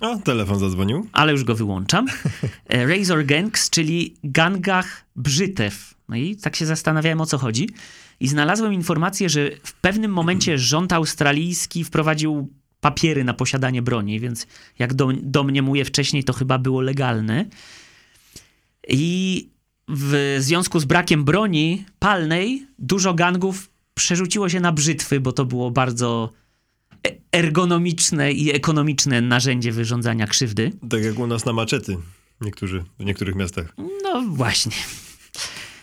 [0.01, 1.07] o, telefon zadzwonił.
[1.11, 2.05] Ale już go wyłączam.
[2.69, 5.93] E, Razor Gangs, czyli gangach brzytew.
[6.09, 7.69] No i tak się zastanawiałem o co chodzi.
[8.19, 12.49] I znalazłem informację, że w pewnym momencie rząd australijski wprowadził
[12.81, 14.47] papiery na posiadanie broni, więc
[14.79, 17.45] jak do, domniemuję wcześniej, to chyba było legalne.
[18.87, 19.47] I
[19.87, 25.71] w związku z brakiem broni palnej, dużo gangów przerzuciło się na brzytwy, bo to było
[25.71, 26.29] bardzo
[27.31, 30.71] ergonomiczne i ekonomiczne narzędzie wyrządzania krzywdy.
[30.89, 31.97] Tak jak u nas na maczety
[32.41, 33.73] niektórzy, w niektórych miastach.
[34.03, 34.71] No właśnie.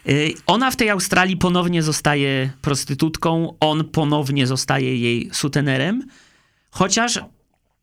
[0.08, 6.02] Y, ona w tej Australii ponownie zostaje prostytutką, on ponownie zostaje jej sutenerem,
[6.70, 7.20] chociaż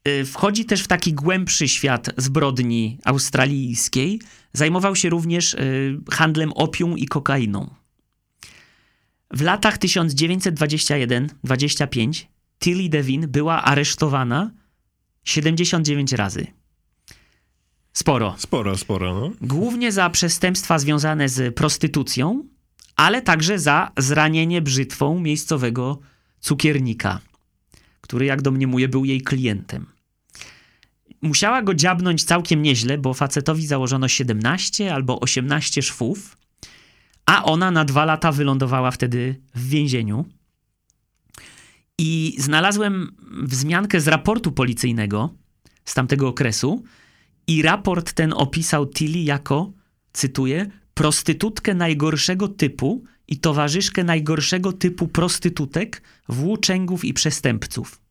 [0.07, 4.21] y, wchodzi też w taki głębszy świat zbrodni australijskiej.
[4.53, 7.69] Zajmował się również y, handlem opium i kokainą.
[9.31, 12.25] W latach 1921-25
[12.59, 14.51] Tilly Devin była aresztowana
[15.23, 16.47] 79 razy.
[17.93, 18.35] Sporo.
[18.37, 19.19] Sporo, sporo.
[19.19, 19.31] No.
[19.41, 22.43] Głównie za przestępstwa związane z prostytucją,
[22.95, 25.99] ale także za zranienie brzytwą miejscowego
[26.39, 27.19] cukiernika,
[28.05, 29.85] który, jak domniemuje, był jej klientem.
[31.21, 36.37] Musiała go dziabnąć całkiem nieźle, bo facetowi założono 17 albo 18 szwów,
[37.25, 40.25] a ona na dwa lata wylądowała wtedy w więzieniu.
[41.97, 45.33] I znalazłem wzmiankę z raportu policyjnego
[45.85, 46.83] z tamtego okresu
[47.47, 49.71] i raport ten opisał Tilly jako,
[50.13, 58.01] cytuję, prostytutkę najgorszego typu i towarzyszkę najgorszego typu prostytutek, włóczęgów i przestępców.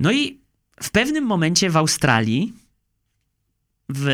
[0.00, 0.40] No i
[0.82, 2.52] w pewnym momencie w Australii,
[3.88, 4.06] w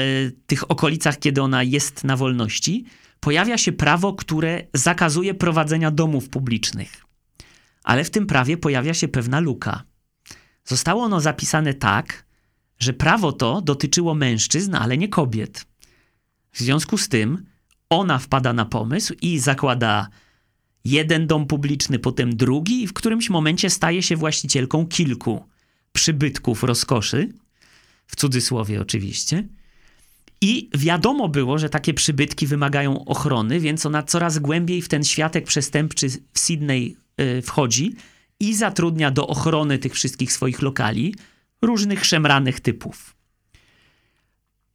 [0.46, 2.85] tych okolicach, kiedy ona jest na wolności,
[3.20, 7.09] pojawia się prawo, które zakazuje prowadzenia domów publicznych
[7.88, 9.83] ale w tym prawie pojawia się pewna luka.
[10.64, 12.24] Zostało ono zapisane tak,
[12.79, 15.66] że prawo to dotyczyło mężczyzn, ale nie kobiet.
[16.53, 17.46] W związku z tym
[17.90, 20.09] ona wpada na pomysł i zakłada
[20.85, 25.44] jeden dom publiczny, potem drugi, i w którymś momencie staje się właścicielką kilku
[25.92, 27.33] przybytków rozkoszy,
[28.07, 29.48] w cudzysłowie oczywiście.
[30.40, 35.44] I wiadomo było, że takie przybytki wymagają ochrony, więc ona coraz głębiej w ten światek
[35.44, 37.94] przestępczy w Sydney y, wchodzi
[38.40, 41.14] i zatrudnia do ochrony tych wszystkich swoich lokali
[41.62, 43.16] różnych szemranych typów.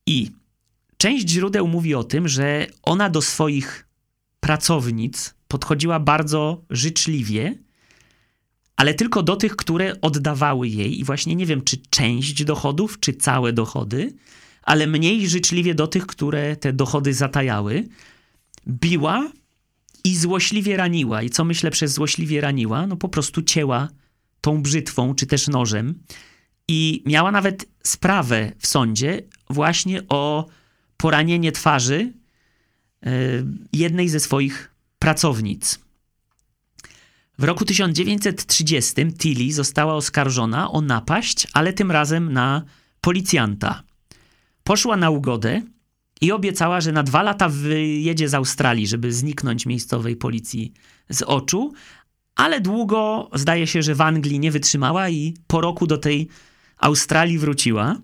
[0.07, 0.31] I
[1.03, 3.87] część źródeł mówi o tym, że ona do swoich
[4.39, 7.57] pracownic podchodziła bardzo życzliwie,
[8.75, 13.13] ale tylko do tych, które oddawały jej i właśnie nie wiem, czy część dochodów, czy
[13.13, 14.13] całe dochody,
[14.61, 17.87] ale mniej życzliwie do tych, które te dochody zatajały.
[18.67, 19.31] Biła
[20.03, 21.21] i złośliwie raniła.
[21.21, 22.87] I co myślę przez złośliwie raniła?
[22.87, 23.89] No po prostu cięła
[24.41, 26.03] tą brzytwą, czy też nożem.
[26.67, 30.47] I miała nawet sprawę w sądzie właśnie o
[31.03, 32.13] poranienie twarzy
[33.05, 33.11] e,
[33.73, 35.79] jednej ze swoich pracownic.
[37.37, 42.63] W roku 1930 Tilly została oskarżona o napaść, ale tym razem na
[43.01, 43.83] policjanta.
[44.63, 45.61] Poszła na ugodę
[46.21, 50.73] i obiecała, że na dwa lata wyjedzie z Australii, żeby zniknąć miejscowej policji
[51.09, 51.73] z oczu,
[52.35, 56.27] ale długo zdaje się, że w Anglii nie wytrzymała i po roku do tej
[56.77, 57.97] Australii wróciła.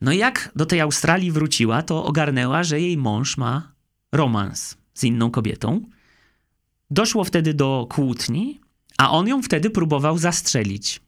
[0.00, 3.72] No i jak do tej Australii wróciła, to ogarnęła, że jej mąż ma
[4.12, 5.86] romans z inną kobietą.
[6.90, 8.60] Doszło wtedy do kłótni,
[8.98, 11.00] a on ją wtedy próbował zastrzelić.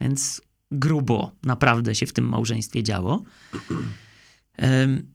[0.00, 3.22] Więc grubo naprawdę się w tym małżeństwie działo.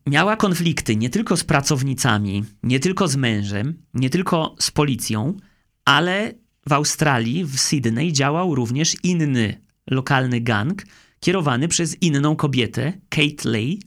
[0.07, 5.37] Miała konflikty nie tylko z pracownicami, nie tylko z mężem, nie tylko z policją,
[5.85, 6.33] ale
[6.69, 10.83] w Australii, w Sydney działał również inny lokalny gang,
[11.23, 13.79] kierowany przez inną kobietę, Kate Lay.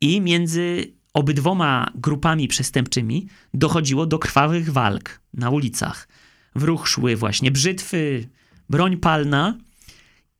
[0.00, 6.08] I między obydwoma grupami przestępczymi dochodziło do krwawych walk na ulicach.
[6.54, 8.28] W ruch szły właśnie brzytwy,
[8.70, 9.58] broń palna.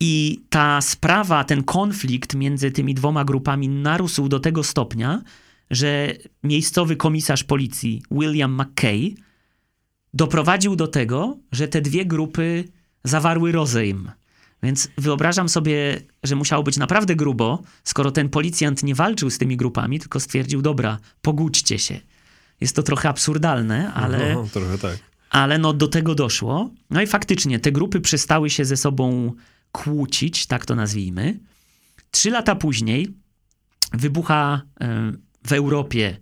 [0.01, 5.23] I ta sprawa, ten konflikt między tymi dwoma grupami narósł do tego stopnia,
[5.71, 9.15] że miejscowy komisarz policji William McKay
[10.15, 12.65] doprowadził do tego, że te dwie grupy
[13.05, 14.11] zawarły rozejm.
[14.63, 19.57] Więc wyobrażam sobie, że musiało być naprawdę grubo, skoro ten policjant nie walczył z tymi
[19.57, 22.01] grupami, tylko stwierdził, dobra, pogódźcie się.
[22.61, 24.35] Jest to trochę absurdalne, ale...
[24.35, 24.99] No, trochę tak.
[25.31, 26.71] Ale no do tego doszło.
[26.91, 29.33] No i faktycznie te grupy przestały się ze sobą
[29.73, 31.41] kłócić, tak to nazwijmy.
[32.11, 33.15] Trzy lata później
[33.93, 34.63] wybucha
[35.47, 36.21] w Europie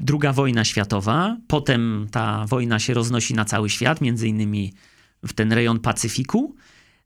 [0.00, 1.36] druga wojna światowa.
[1.48, 4.72] Potem ta wojna się roznosi na cały świat, między innymi
[5.22, 6.54] w ten rejon Pacyfiku.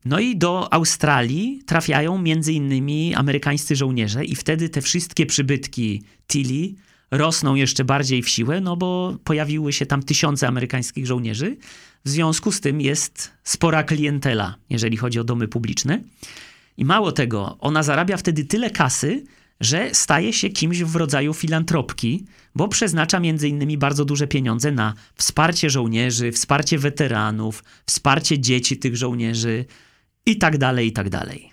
[0.05, 6.73] No i do Australii trafiają między innymi amerykańscy żołnierze i wtedy te wszystkie przybytki Tilly
[7.11, 11.57] rosną jeszcze bardziej w siłę, no bo pojawiły się tam tysiące amerykańskich żołnierzy.
[12.05, 16.01] W związku z tym jest spora klientela, jeżeli chodzi o domy publiczne.
[16.77, 19.23] I mało tego, ona zarabia wtedy tyle kasy,
[19.59, 24.93] że staje się kimś w rodzaju filantropki, bo przeznacza między innymi bardzo duże pieniądze na
[25.15, 29.65] wsparcie żołnierzy, wsparcie weteranów, wsparcie dzieci tych żołnierzy,
[30.25, 31.51] i tak dalej, i tak dalej.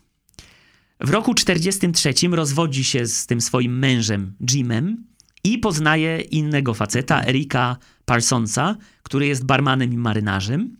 [1.00, 5.04] W roku 43 rozwodzi się z tym swoim mężem Jimem
[5.44, 10.76] i poznaje innego faceta, Erika Parsonsa, który jest barmanem i marynarzem.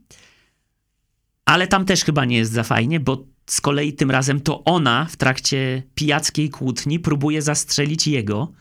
[1.45, 5.07] Ale tam też chyba nie jest za fajnie, bo z kolei tym razem to ona
[5.11, 8.53] w trakcie pijackiej kłótni próbuje zastrzelić jego.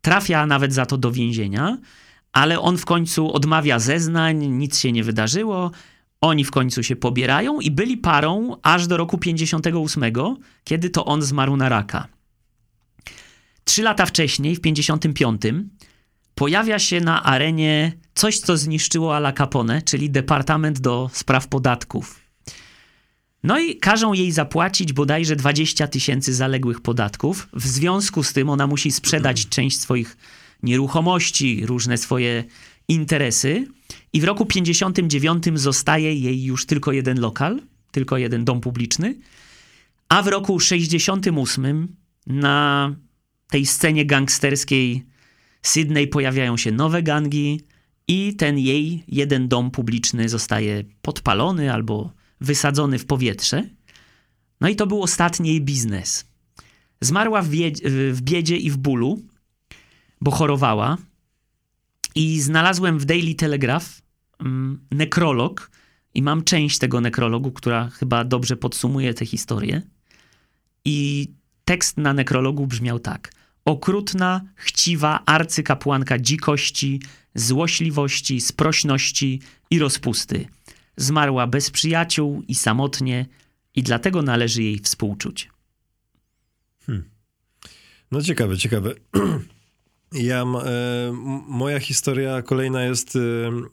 [0.00, 1.78] Trafia nawet za to do więzienia,
[2.32, 5.70] ale on w końcu odmawia zeznań, nic się nie wydarzyło
[6.26, 10.04] oni w końcu się pobierają i byli parą aż do roku 58,
[10.64, 12.08] kiedy to on zmarł na raka.
[13.64, 15.42] Trzy lata wcześniej, w 55,
[16.34, 22.20] pojawia się na arenie coś, co zniszczyło Ala Capone, czyli Departament do Spraw Podatków.
[23.42, 27.48] No i każą jej zapłacić bodajże 20 tysięcy zaległych podatków.
[27.52, 30.16] W związku z tym ona musi sprzedać część swoich
[30.62, 32.44] nieruchomości, różne swoje
[32.88, 33.66] interesy
[34.16, 39.14] i w roku 59 zostaje jej już tylko jeden lokal, tylko jeden dom publiczny,
[40.08, 42.94] a w roku 68 na
[43.48, 45.06] tej scenie gangsterskiej
[45.62, 47.60] Sydney pojawiają się nowe gangi
[48.08, 53.62] i ten jej jeden dom publiczny zostaje podpalony albo wysadzony w powietrze.
[54.60, 56.26] No i to był ostatni jej biznes.
[57.00, 57.50] Zmarła w,
[58.12, 59.22] w biedzie i w bólu,
[60.20, 60.98] bo chorowała,
[62.14, 64.05] i znalazłem w Daily Telegraph
[64.90, 65.70] nekrolog
[66.14, 69.82] i mam część tego nekrologu, która chyba dobrze podsumuje tę historię.
[70.84, 71.28] I
[71.64, 73.32] tekst na nekrologu brzmiał tak.
[73.64, 77.00] okrutna, chciwa arcykapłanka dzikości,
[77.34, 80.48] złośliwości, sprośności i rozpusty.
[80.96, 83.26] Zmarła bez przyjaciół i samotnie,
[83.74, 85.50] i dlatego należy jej współczuć.
[88.10, 88.94] No ciekawe, ciekawe.
[90.16, 91.12] Ja, e,
[91.48, 93.16] moja historia kolejna jest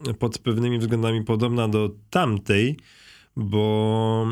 [0.09, 2.77] e, pod pewnymi względami podobna do tamtej,
[3.35, 4.27] bo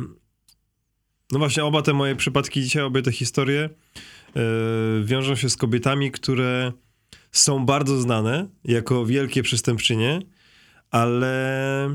[1.32, 3.70] no właśnie oba te moje przypadki dzisiaj, obie te historie
[4.36, 4.42] e,
[5.04, 6.72] wiążą się z kobietami, które
[7.32, 10.20] są bardzo znane jako wielkie przestępczynie,
[10.92, 11.90] ale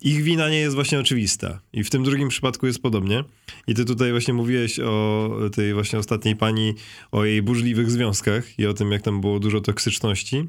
[0.00, 1.60] ich wina nie jest właśnie oczywista.
[1.72, 3.24] I w tym drugim przypadku jest podobnie.
[3.66, 6.74] I ty tutaj właśnie mówiłeś o tej właśnie ostatniej pani,
[7.12, 10.44] o jej burzliwych związkach i o tym, jak tam było dużo toksyczności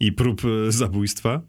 [0.00, 1.40] i prób e, zabójstwa.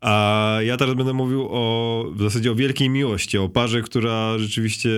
[0.00, 4.90] A ja teraz będę mówił o w zasadzie o wielkiej miłości, o parze, która rzeczywiście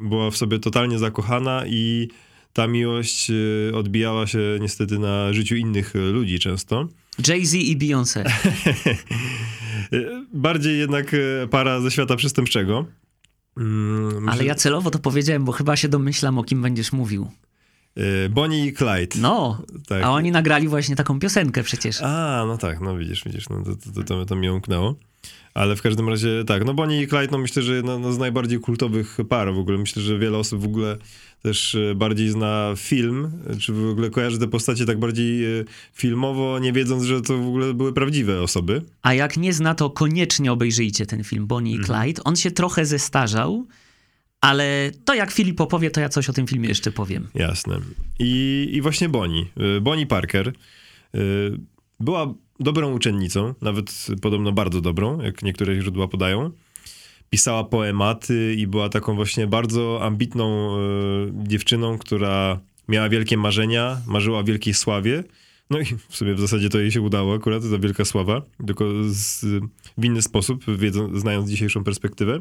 [0.00, 2.08] była w sobie totalnie zakochana i
[2.52, 3.34] ta miłość e,
[3.76, 6.88] odbijała się niestety na życiu innych ludzi często.
[7.28, 8.24] Jay-Z i Beyoncé.
[10.32, 12.86] Bardziej jednak e, para ze świata przestępczego.
[13.56, 17.30] Mm, Ale ja celowo to powiedziałem, bo chyba się domyślam, o kim będziesz mówił.
[17.96, 19.18] E, Bonnie i Clyde.
[19.20, 20.02] No, tak.
[20.02, 22.02] a oni nagrali właśnie taką piosenkę przecież.
[22.02, 24.94] A, no tak, no widzisz, widzisz, no to, to, to, to umknęło.
[25.54, 28.18] Ale w każdym razie tak, no Bonnie i Clyde, no myślę, że jedna no, z
[28.18, 29.78] najbardziej kultowych par w ogóle.
[29.78, 30.96] Myślę, że wiele osób w ogóle
[31.42, 36.58] też e, bardziej zna film, czy w ogóle kojarzy te postacie tak bardziej e, filmowo,
[36.58, 38.82] nie wiedząc, że to w ogóle były prawdziwe osoby.
[39.02, 42.02] A jak nie zna, to koniecznie obejrzyjcie ten film Bonnie i mhm.
[42.02, 42.24] Clyde.
[42.24, 43.66] On się trochę zestarzał,
[44.40, 47.28] ale to jak Filip opowie, to ja coś o tym filmie jeszcze powiem.
[47.34, 47.80] Jasne.
[48.18, 50.52] I, i właśnie Bonnie, e, Bonnie Parker
[52.00, 56.50] była dobrą uczennicą, nawet podobno bardzo dobrą, jak niektóre źródła podają
[57.30, 60.80] pisała poematy i była taką właśnie bardzo ambitną e,
[61.32, 65.24] dziewczyną, która miała wielkie marzenia, marzyła o wielkiej sławie.
[65.70, 68.84] No i w sumie w zasadzie to jej się udało akurat, ta wielka sława, tylko
[69.08, 69.44] z,
[69.98, 72.40] w inny sposób, wiedząc, znając dzisiejszą perspektywę.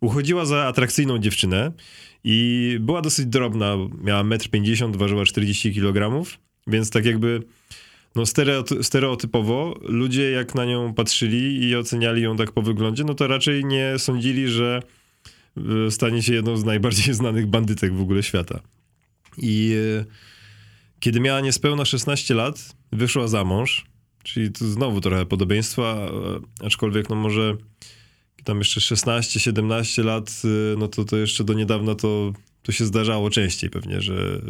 [0.00, 1.72] Uchodziła za atrakcyjną dziewczynę
[2.24, 6.24] i była dosyć drobna, miała 1,50 m, ważyła 40 kg,
[6.66, 7.42] więc tak jakby
[8.14, 8.22] no
[8.82, 13.64] stereotypowo ludzie jak na nią patrzyli i oceniali ją tak po wyglądzie, no to raczej
[13.64, 14.82] nie sądzili, że
[15.86, 18.60] e, stanie się jedną z najbardziej znanych bandytek w ogóle świata.
[19.38, 20.04] I e,
[21.00, 23.84] kiedy miała niespełna 16 lat, wyszła za mąż,
[24.22, 27.56] czyli tu znowu trochę podobieństwa, e, aczkolwiek no może
[28.44, 30.42] tam jeszcze 16-17 lat,
[30.78, 34.40] no to, to jeszcze do niedawna to, to się zdarzało częściej pewnie, że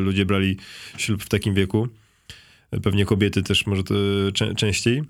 [0.00, 0.56] ludzie brali
[0.98, 1.88] ślub w takim wieku.
[2.82, 3.94] Pewnie kobiety też może to
[4.56, 5.02] częściej.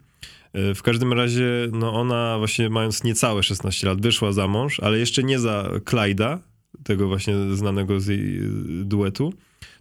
[0.53, 4.99] E, w każdym razie, no ona właśnie mając niecałe 16 lat wyszła za mąż, ale
[4.99, 6.39] jeszcze nie za Clyda,
[6.85, 8.41] tego właśnie znanego z jej
[8.85, 9.33] duetu,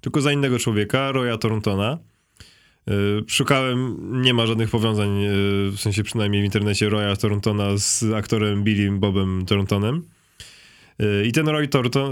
[0.01, 1.97] tylko za innego człowieka, Roya Thorntona.
[2.87, 2.91] E,
[3.27, 5.29] szukałem, nie ma żadnych powiązań, e,
[5.71, 10.03] w sensie przynajmniej w internecie, Roya Thorntona z aktorem Billy Bobem Thorntonem.
[11.25, 11.67] I ten Roy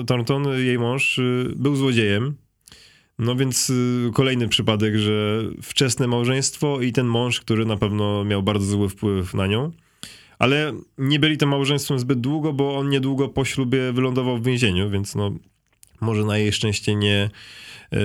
[0.05, 1.19] Thornton, jej mąż,
[1.55, 2.35] był złodziejem
[3.19, 8.43] no więc y, kolejny przypadek, że wczesne małżeństwo i ten mąż, który na pewno miał
[8.43, 9.71] bardzo zły wpływ na nią.
[10.39, 14.89] Ale nie byli tym małżeństwem zbyt długo, bo on niedługo po ślubie wylądował w więzieniu,
[14.89, 15.31] więc no
[16.01, 17.29] może na jej szczęście nie,
[17.91, 17.99] yy,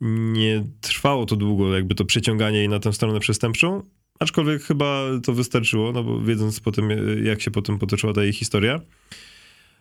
[0.00, 3.82] nie trwało to długo, jakby to przeciąganie jej na tę stronę przestępczą.
[4.18, 6.90] Aczkolwiek chyba to wystarczyło, no bo wiedząc potem,
[7.24, 8.80] jak się potem potoczyła ta jej historia.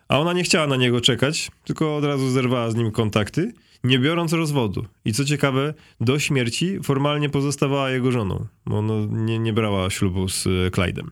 [0.08, 4.00] A ona nie chciała na niego czekać, tylko od razu zerwała z nim kontakty nie
[4.00, 4.86] biorąc rozwodu.
[5.06, 10.30] I co ciekawe, do śmierci formalnie pozostawała jego żoną, bo ona nie, nie brała ślubu
[10.30, 11.08] z e, Clyde'em.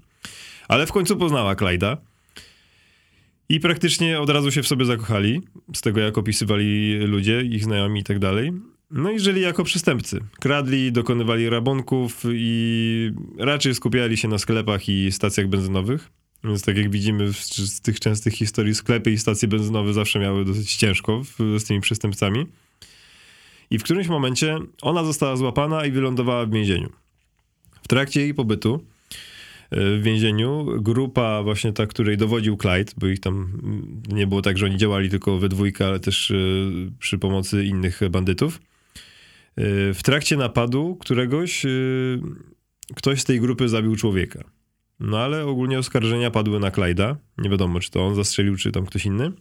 [0.67, 1.97] Ale w końcu poznała Clyde'a
[3.49, 5.41] i praktycznie od razu się w sobie zakochali,
[5.73, 8.51] z tego jak opisywali ludzie, ich znajomi i tak dalej.
[8.91, 10.19] No i żyli jako przestępcy.
[10.39, 16.09] Kradli, dokonywali rabunków i raczej skupiali się na sklepach i stacjach benzynowych.
[16.45, 20.75] Więc tak jak widzimy z tych częstych historii, sklepy i stacje benzynowe zawsze miały dosyć
[20.75, 21.21] ciężko
[21.59, 22.45] z tymi przestępcami.
[23.69, 26.89] I w którymś momencie ona została złapana i wylądowała w więzieniu.
[27.83, 28.83] W trakcie jej pobytu
[29.71, 34.41] e, w więzieniu grupa właśnie ta, której dowodził Clyde, bo ich tam mm, nie było
[34.41, 36.35] tak, że oni działali tylko we dwójkę, ale też e,
[36.99, 38.55] przy pomocy innych bandytów.
[38.55, 41.65] E, w trakcie napadu któregoś
[42.95, 44.43] ktoś z tej grupy zabił człowieka.
[44.99, 47.17] No ale ogólnie oskarżenia padły na Clyda.
[47.37, 49.31] Nie wiadomo, czy to on zastrzelił, czy tam ktoś inny.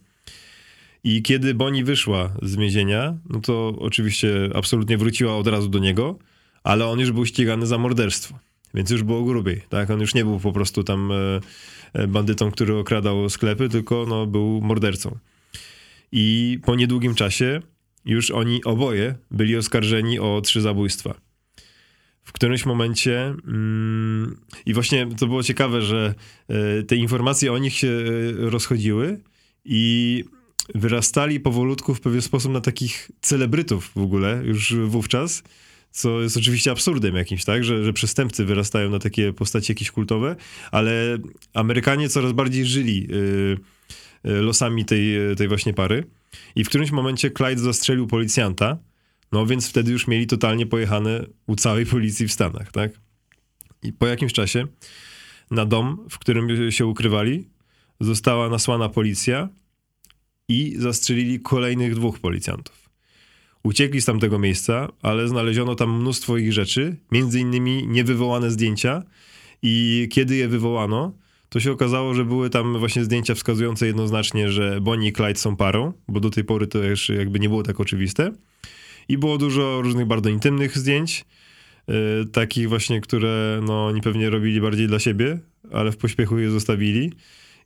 [1.03, 6.19] I kiedy Bonnie wyszła z więzienia, no to oczywiście absolutnie wróciła od razu do niego,
[6.63, 8.39] ale on już był ścigany za morderstwo.
[8.73, 9.89] Więc już było grubiej, tak?
[9.89, 11.15] On już nie był po prostu tam e,
[11.93, 15.17] e, bandytą, który okradał sklepy, tylko no, był mordercą.
[16.11, 17.61] I po niedługim czasie
[18.05, 21.24] już oni oboje byli oskarżeni o trzy zabójstwa.
[22.25, 26.15] W którymś momencie, mm, i właśnie to było ciekawe, że
[26.47, 29.19] e, te informacje o nich się e, rozchodziły
[29.65, 30.23] i
[30.75, 35.43] wyrastali powolutku w pewien sposób na takich celebrytów w ogóle już wówczas,
[35.91, 40.35] co jest oczywiście absurdem jakimś, tak, że, że przestępcy wyrastają na takie postacie jakieś kultowe,
[40.71, 41.17] ale
[41.53, 43.57] Amerykanie coraz bardziej żyli y,
[44.23, 46.03] losami tej, tej właśnie pary.
[46.55, 48.77] I w którymś momencie Clyde zastrzelił policjanta,
[49.35, 52.91] no więc wtedy już mieli totalnie pojechane u całej policji w Stanach, tak?
[53.83, 54.67] I po jakimś czasie
[55.51, 57.49] na dom, w którym się ukrywali,
[57.99, 59.49] została nasłana policja
[60.47, 62.89] i zastrzelili kolejnych dwóch policjantów.
[63.63, 69.03] Uciekli z tamtego miejsca, ale znaleziono tam mnóstwo ich rzeczy, między innymi niewywołane zdjęcia
[69.61, 71.13] i kiedy je wywołano,
[71.49, 75.55] to się okazało, że były tam właśnie zdjęcia wskazujące jednoznacznie, że Bonnie i Clyde są
[75.55, 78.31] parą, bo do tej pory to jeszcze jakby nie było tak oczywiste.
[79.09, 81.25] I było dużo różnych bardzo intymnych zdjęć,
[81.87, 81.95] yy,
[82.31, 85.39] takich właśnie, które no, oni pewnie robili bardziej dla siebie,
[85.71, 87.11] ale w pośpiechu je zostawili.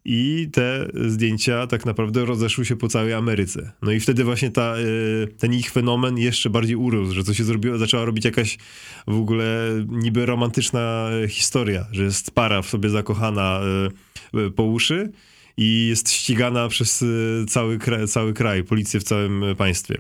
[0.06, 3.72] I te zdjęcia tak naprawdę rozeszły się po całej Ameryce.
[3.82, 7.44] No i wtedy właśnie ta, y, ten ich fenomen jeszcze bardziej urósł, że co się
[7.44, 8.58] zrobiło, zaczęła robić jakaś
[9.08, 13.62] w ogóle niby romantyczna historia, że jest para w sobie zakochana
[14.36, 15.12] y, po uszy
[15.58, 17.06] i jest ścigana przez
[17.48, 19.98] cały cały kraj, policję w całym państwie.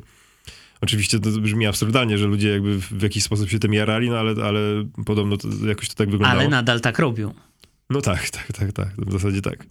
[0.81, 4.43] Oczywiście to brzmi absurdalnie, że ludzie jakby w jakiś sposób się tym jarali, no ale,
[4.43, 4.59] ale
[5.05, 6.39] podobno to, jakoś to tak wyglądało.
[6.39, 7.33] Ale nadal tak robią.
[7.89, 8.89] No tak, tak, tak, tak.
[8.97, 9.65] W zasadzie tak.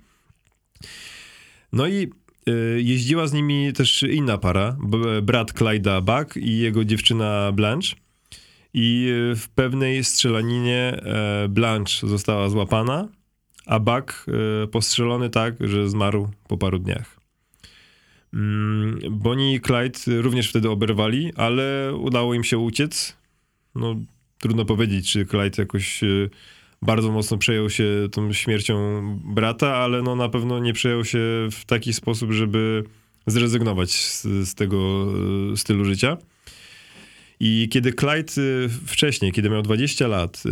[1.73, 2.11] No i
[2.49, 4.77] y, jeździła z nimi też inna para,
[5.23, 7.97] brat Clyda Buck i jego dziewczyna Blanche.
[8.75, 13.09] I y, w pewnej strzelaninie e, Blanche została złapana,
[13.67, 17.18] a Buck e, postrzelony tak, że zmarł po paru dniach.
[18.35, 23.17] Mm, Bonnie i Clyde również wtedy oberwali, ale udało im się uciec.
[23.75, 23.97] No,
[24.39, 26.31] trudno powiedzieć, czy Clyde jakoś y,
[26.83, 31.19] bardzo mocno przejął się tą śmiercią brata, ale no na pewno nie przejął się
[31.51, 32.85] w taki sposób, żeby
[33.27, 35.07] zrezygnować z, z tego
[35.53, 36.17] e, stylu życia.
[37.41, 38.33] I kiedy Clyde
[38.65, 40.43] e, wcześniej, kiedy miał 20 lat,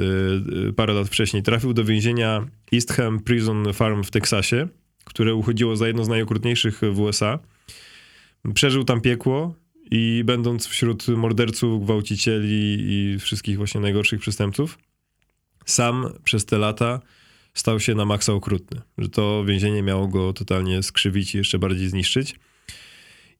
[0.76, 4.68] parę lat wcześniej, trafił do więzienia Eastham Prison Farm w Teksasie,
[5.04, 7.38] które uchodziło za jedno z najokrutniejszych w USA,
[8.54, 9.54] przeżył tam piekło
[9.90, 14.78] i będąc wśród morderców, gwałcicieli i wszystkich właśnie najgorszych przestępców,
[15.66, 17.00] sam przez te lata
[17.54, 18.80] stał się na maksa okrutny.
[18.98, 22.34] Że to więzienie miało go totalnie skrzywić i jeszcze bardziej zniszczyć.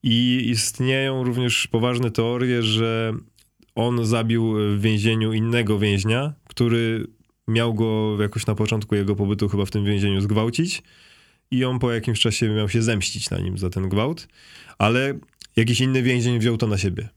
[0.03, 3.13] I istnieją również poważne teorie, że
[3.75, 7.07] on zabił w więzieniu innego więźnia, który
[7.47, 10.83] miał go jakoś na początku jego pobytu chyba w tym więzieniu zgwałcić
[11.51, 14.27] i on po jakimś czasie miał się zemścić na nim za ten gwałt,
[14.77, 15.19] ale
[15.55, 17.09] jakiś inny więzień wziął to na siebie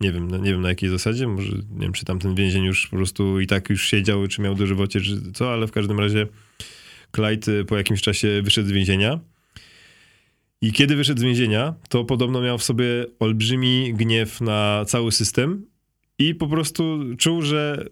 [0.00, 2.86] nie wiem, nie wiem na jakiej zasadzie, może nie wiem, czy tam ten więzień już
[2.86, 6.26] po prostu i tak już siedział, czy miał dożywocie, czy co, ale w każdym razie
[7.12, 9.20] Clyde y, po jakimś czasie wyszedł z więzienia.
[10.60, 15.66] I kiedy wyszedł z więzienia, to podobno miał w sobie olbrzymi gniew na cały system
[16.18, 17.84] i po prostu czuł, że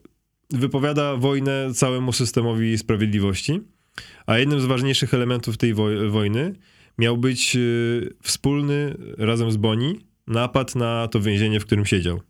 [0.50, 3.60] wypowiada wojnę całemu systemowi sprawiedliwości.
[4.26, 5.74] A jednym z ważniejszych elementów tej
[6.10, 6.54] wojny
[6.98, 12.20] miał być y, wspólny razem z Boni napad na to więzienie, w którym siedział.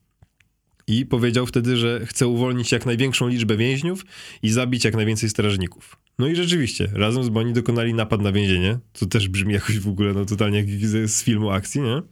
[0.87, 4.05] I powiedział wtedy, że chce uwolnić jak największą liczbę więźniów
[4.43, 5.97] i zabić jak najwięcej strażników.
[6.19, 9.89] No i rzeczywiście, razem z Boni dokonali napad na więzienie, co też brzmi jakoś w
[9.89, 10.69] ogóle no totalnie jak
[11.09, 12.03] z filmu akcji, nie?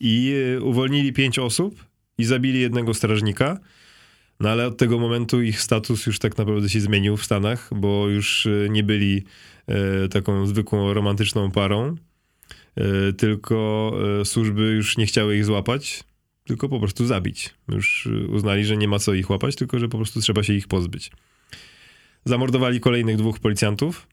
[0.00, 1.84] I e, uwolnili pięć osób
[2.18, 3.58] i zabili jednego strażnika.
[4.40, 8.08] No ale od tego momentu ich status już tak naprawdę się zmienił w Stanach, bo
[8.08, 9.24] już e, nie byli
[9.66, 11.96] e, taką zwykłą romantyczną parą,
[12.76, 13.92] E, tylko
[14.24, 16.04] służby już nie chciały ich złapać,
[16.44, 17.54] tylko po prostu zabić.
[17.68, 20.68] Już uznali, że nie ma co ich łapać, tylko że po prostu trzeba się ich
[20.68, 21.10] pozbyć.
[22.24, 24.06] Zamordowali kolejnych dwóch policjantów,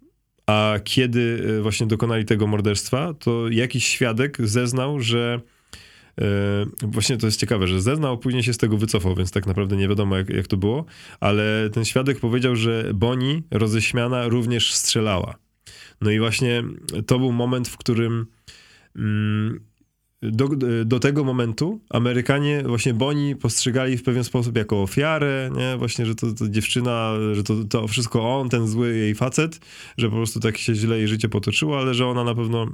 [0.45, 5.41] a kiedy właśnie dokonali tego morderstwa, to jakiś świadek zeznał, że
[6.81, 9.87] Właśnie to jest ciekawe, że zeznał, później się z tego wycofał, więc tak naprawdę nie
[9.87, 10.85] wiadomo, jak, jak to było,
[11.19, 15.35] ale ten świadek powiedział, że Boni roześmiana również strzelała.
[16.01, 16.63] No i właśnie
[17.07, 18.25] to był moment, w którym
[18.95, 19.59] Mm,
[20.21, 20.47] do,
[20.85, 25.77] do tego momentu Amerykanie właśnie Boni postrzegali w pewien sposób jako ofiarę, nie?
[25.77, 29.59] Właśnie, że to, to dziewczyna, że to, to wszystko on, ten zły jej facet,
[29.97, 32.67] że po prostu tak się źle jej życie potoczyło, ale że ona na pewno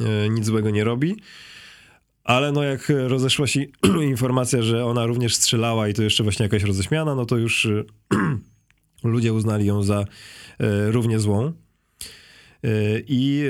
[0.00, 1.16] e, nic złego nie robi.
[2.24, 3.60] Ale no jak rozeszła się
[4.14, 7.84] informacja, że ona również strzelała i to jeszcze właśnie jakaś roześmiana, no to już e,
[9.04, 9.98] ludzie uznali ją za
[10.58, 11.52] e, równie złą.
[13.08, 13.44] I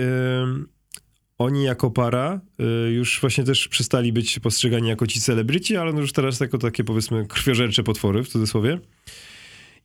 [1.42, 2.40] oni jako para
[2.88, 6.58] y, już właśnie też przestali być postrzegani jako ci celebryci, ale no już teraz jako
[6.58, 8.78] takie powiedzmy krwiożercze potwory w cudzysłowie.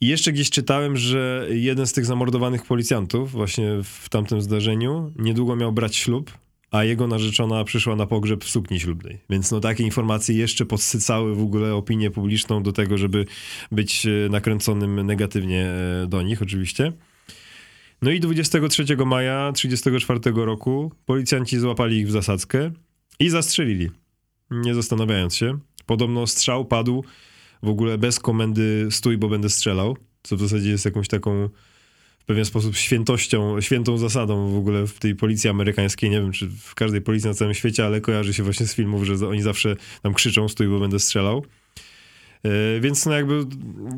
[0.02, 5.56] I jeszcze gdzieś czytałem, że jeden z tych zamordowanych policjantów właśnie w tamtym zdarzeniu niedługo
[5.56, 6.32] miał brać ślub,
[6.72, 9.20] a jego narzeczona przyszła na pogrzeb w sukni ślubnej.
[9.30, 13.26] Więc no takie informacje jeszcze podsycały w ogóle opinię publiczną do tego, żeby
[13.72, 16.94] być e, nakręconym negatywnie e, do nich oczywiście.
[18.02, 22.72] No i 23 maja 1934 roku policjanci złapali ich w zasadzkę
[23.20, 23.90] i zastrzelili,
[24.52, 25.60] nie zastanawiając się.
[25.86, 27.04] Podobno strzał padł
[27.64, 31.50] w ogóle bez komendy stój, bo będę strzelał, co w zasadzie jest jakąś taką
[32.28, 36.10] pewien sposób świętością, świętą zasadą w ogóle w tej policji amerykańskiej.
[36.10, 39.04] Nie wiem, czy w każdej policji na całym świecie, ale kojarzy się właśnie z filmów,
[39.04, 41.46] że oni zawsze tam krzyczą stój, bo będę strzelał.
[42.44, 42.52] Yy,
[42.82, 43.46] więc no jakby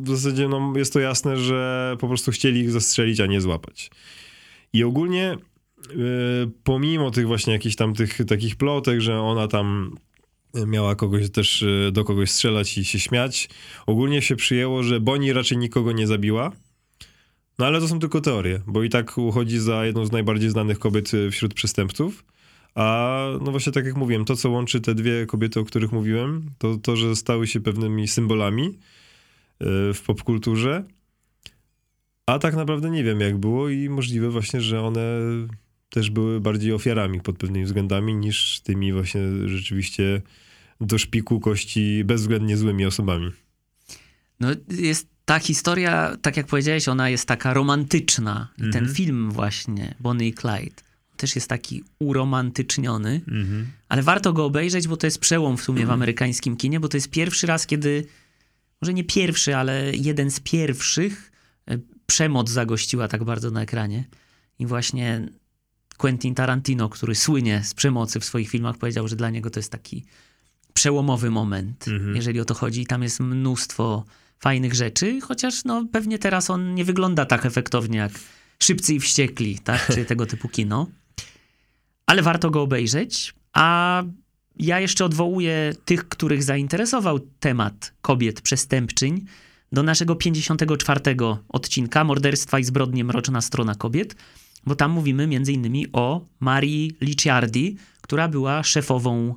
[0.04, 3.92] w zasadzie no jest to jasne, że po prostu chcieli ich zastrzelić, a nie złapać.
[4.74, 5.38] I ogólnie
[5.90, 5.96] yy,
[6.64, 9.96] pomimo tych właśnie jakichś tam tych takich plotek, że ona tam
[10.68, 13.50] miała kogoś też e, do kogoś strzelać i się śmiać.
[13.86, 16.52] Ogólnie się przyjęło, że Bonnie raczej nikogo nie zabiła.
[17.60, 20.80] No ale to są tylko teorie, bo i tak uchodzi za jedną z najbardziej znanych
[20.80, 22.26] kobiet e, wśród przestępców.
[22.76, 26.50] A no właśnie tak jak mówiłem, to co łączy te dwie kobiety, o których mówiłem,
[26.58, 28.74] to to, że stały się pewnymi symbolami e,
[29.94, 30.84] w popkulturze.
[32.26, 35.20] A tak naprawdę nie wiem jak było i możliwe właśnie, że one
[35.90, 40.22] też były bardziej ofiarami pod pewnymi względami niż tymi właśnie rzeczywiście
[40.82, 43.32] do szpiku kości bezwzględnie złymi osobami.
[44.40, 48.48] No jest ta historia, tak jak powiedziałeś, ona jest taka romantyczna.
[48.58, 48.96] I ten mhm.
[48.96, 50.82] film właśnie, Bonnie i Clyde,
[51.18, 53.68] też jest taki uromantyczniony, mhm.
[53.90, 56.98] ale warto go obejrzeć, bo to jest przełom w sumie w amerykańskim kinie, bo to
[56.98, 58.06] jest pierwszy raz, kiedy,
[58.82, 61.32] może nie pierwszy, ale jeden z pierwszych,
[61.68, 64.04] e, przemoc zagościła tak bardzo na ekranie.
[64.60, 65.30] I właśnie
[65.98, 69.72] Quentin Tarantino, który słynie z przemocy w swoich filmach, powiedział, że dla niego to jest
[69.72, 70.06] taki
[70.74, 72.16] przełomowy moment, mhm.
[72.16, 72.86] jeżeli o to chodzi.
[72.86, 74.06] Tam jest mnóstwo
[74.40, 78.12] fajnych rzeczy, chociaż no, pewnie teraz on nie wygląda tak efektownie jak
[78.64, 79.88] Szybcy i Wściekli, tak?
[79.96, 80.88] czy tego typu kino.
[82.06, 84.04] Ale warto go obejrzeć, a
[84.60, 89.26] ja jeszcze odwołuję tych, których zainteresował temat kobiet przestępczyń
[89.72, 91.02] do naszego 54
[91.50, 94.16] odcinka Morderstwa i zbrodnie Mroczna Strona Kobiet,
[94.66, 99.36] bo tam mówimy innymi o Marii Licciardi, która była szefową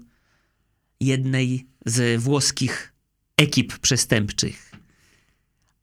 [1.01, 2.93] jednej z włoskich
[3.37, 4.72] ekip przestępczych.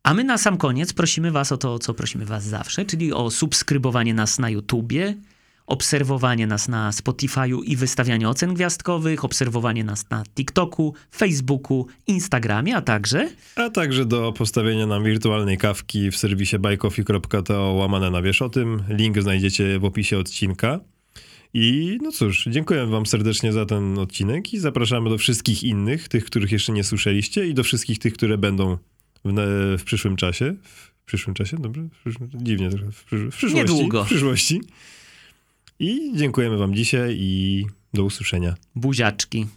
[0.03, 3.31] A my na sam koniec prosimy Was o to, co prosimy Was zawsze, czyli o
[3.31, 5.15] subskrybowanie nas na YouTubie,
[5.67, 12.81] obserwowanie nas na Spotify'u i wystawianie ocen gwiazdkowych, obserwowanie nas na TikToku, Facebooku, Instagramie, a
[12.81, 13.29] także...
[13.55, 18.83] A także do postawienia nam wirtualnej kawki w serwisie buycoffee.to łamane na wiesz o tym.
[18.89, 20.79] Link znajdziecie w opisie odcinka.
[21.53, 26.25] I no cóż, dziękuję wam serdecznie za ten odcinek i zapraszamy do wszystkich innych, tych,
[26.25, 28.77] których jeszcze nie słyszeliście i do wszystkich tych, które będą
[29.25, 30.55] w, w przyszłym czasie.
[30.63, 31.57] W przyszłym czasie?
[31.57, 31.81] Dobrze?
[31.81, 32.91] W przyszłym, dziwnie trochę.
[32.91, 33.55] W, przysz, w przyszłości.
[33.55, 34.03] Niedługo.
[34.03, 34.61] W przyszłości.
[35.79, 38.55] I dziękujemy wam dzisiaj i do usłyszenia.
[38.75, 39.47] Buziaczki.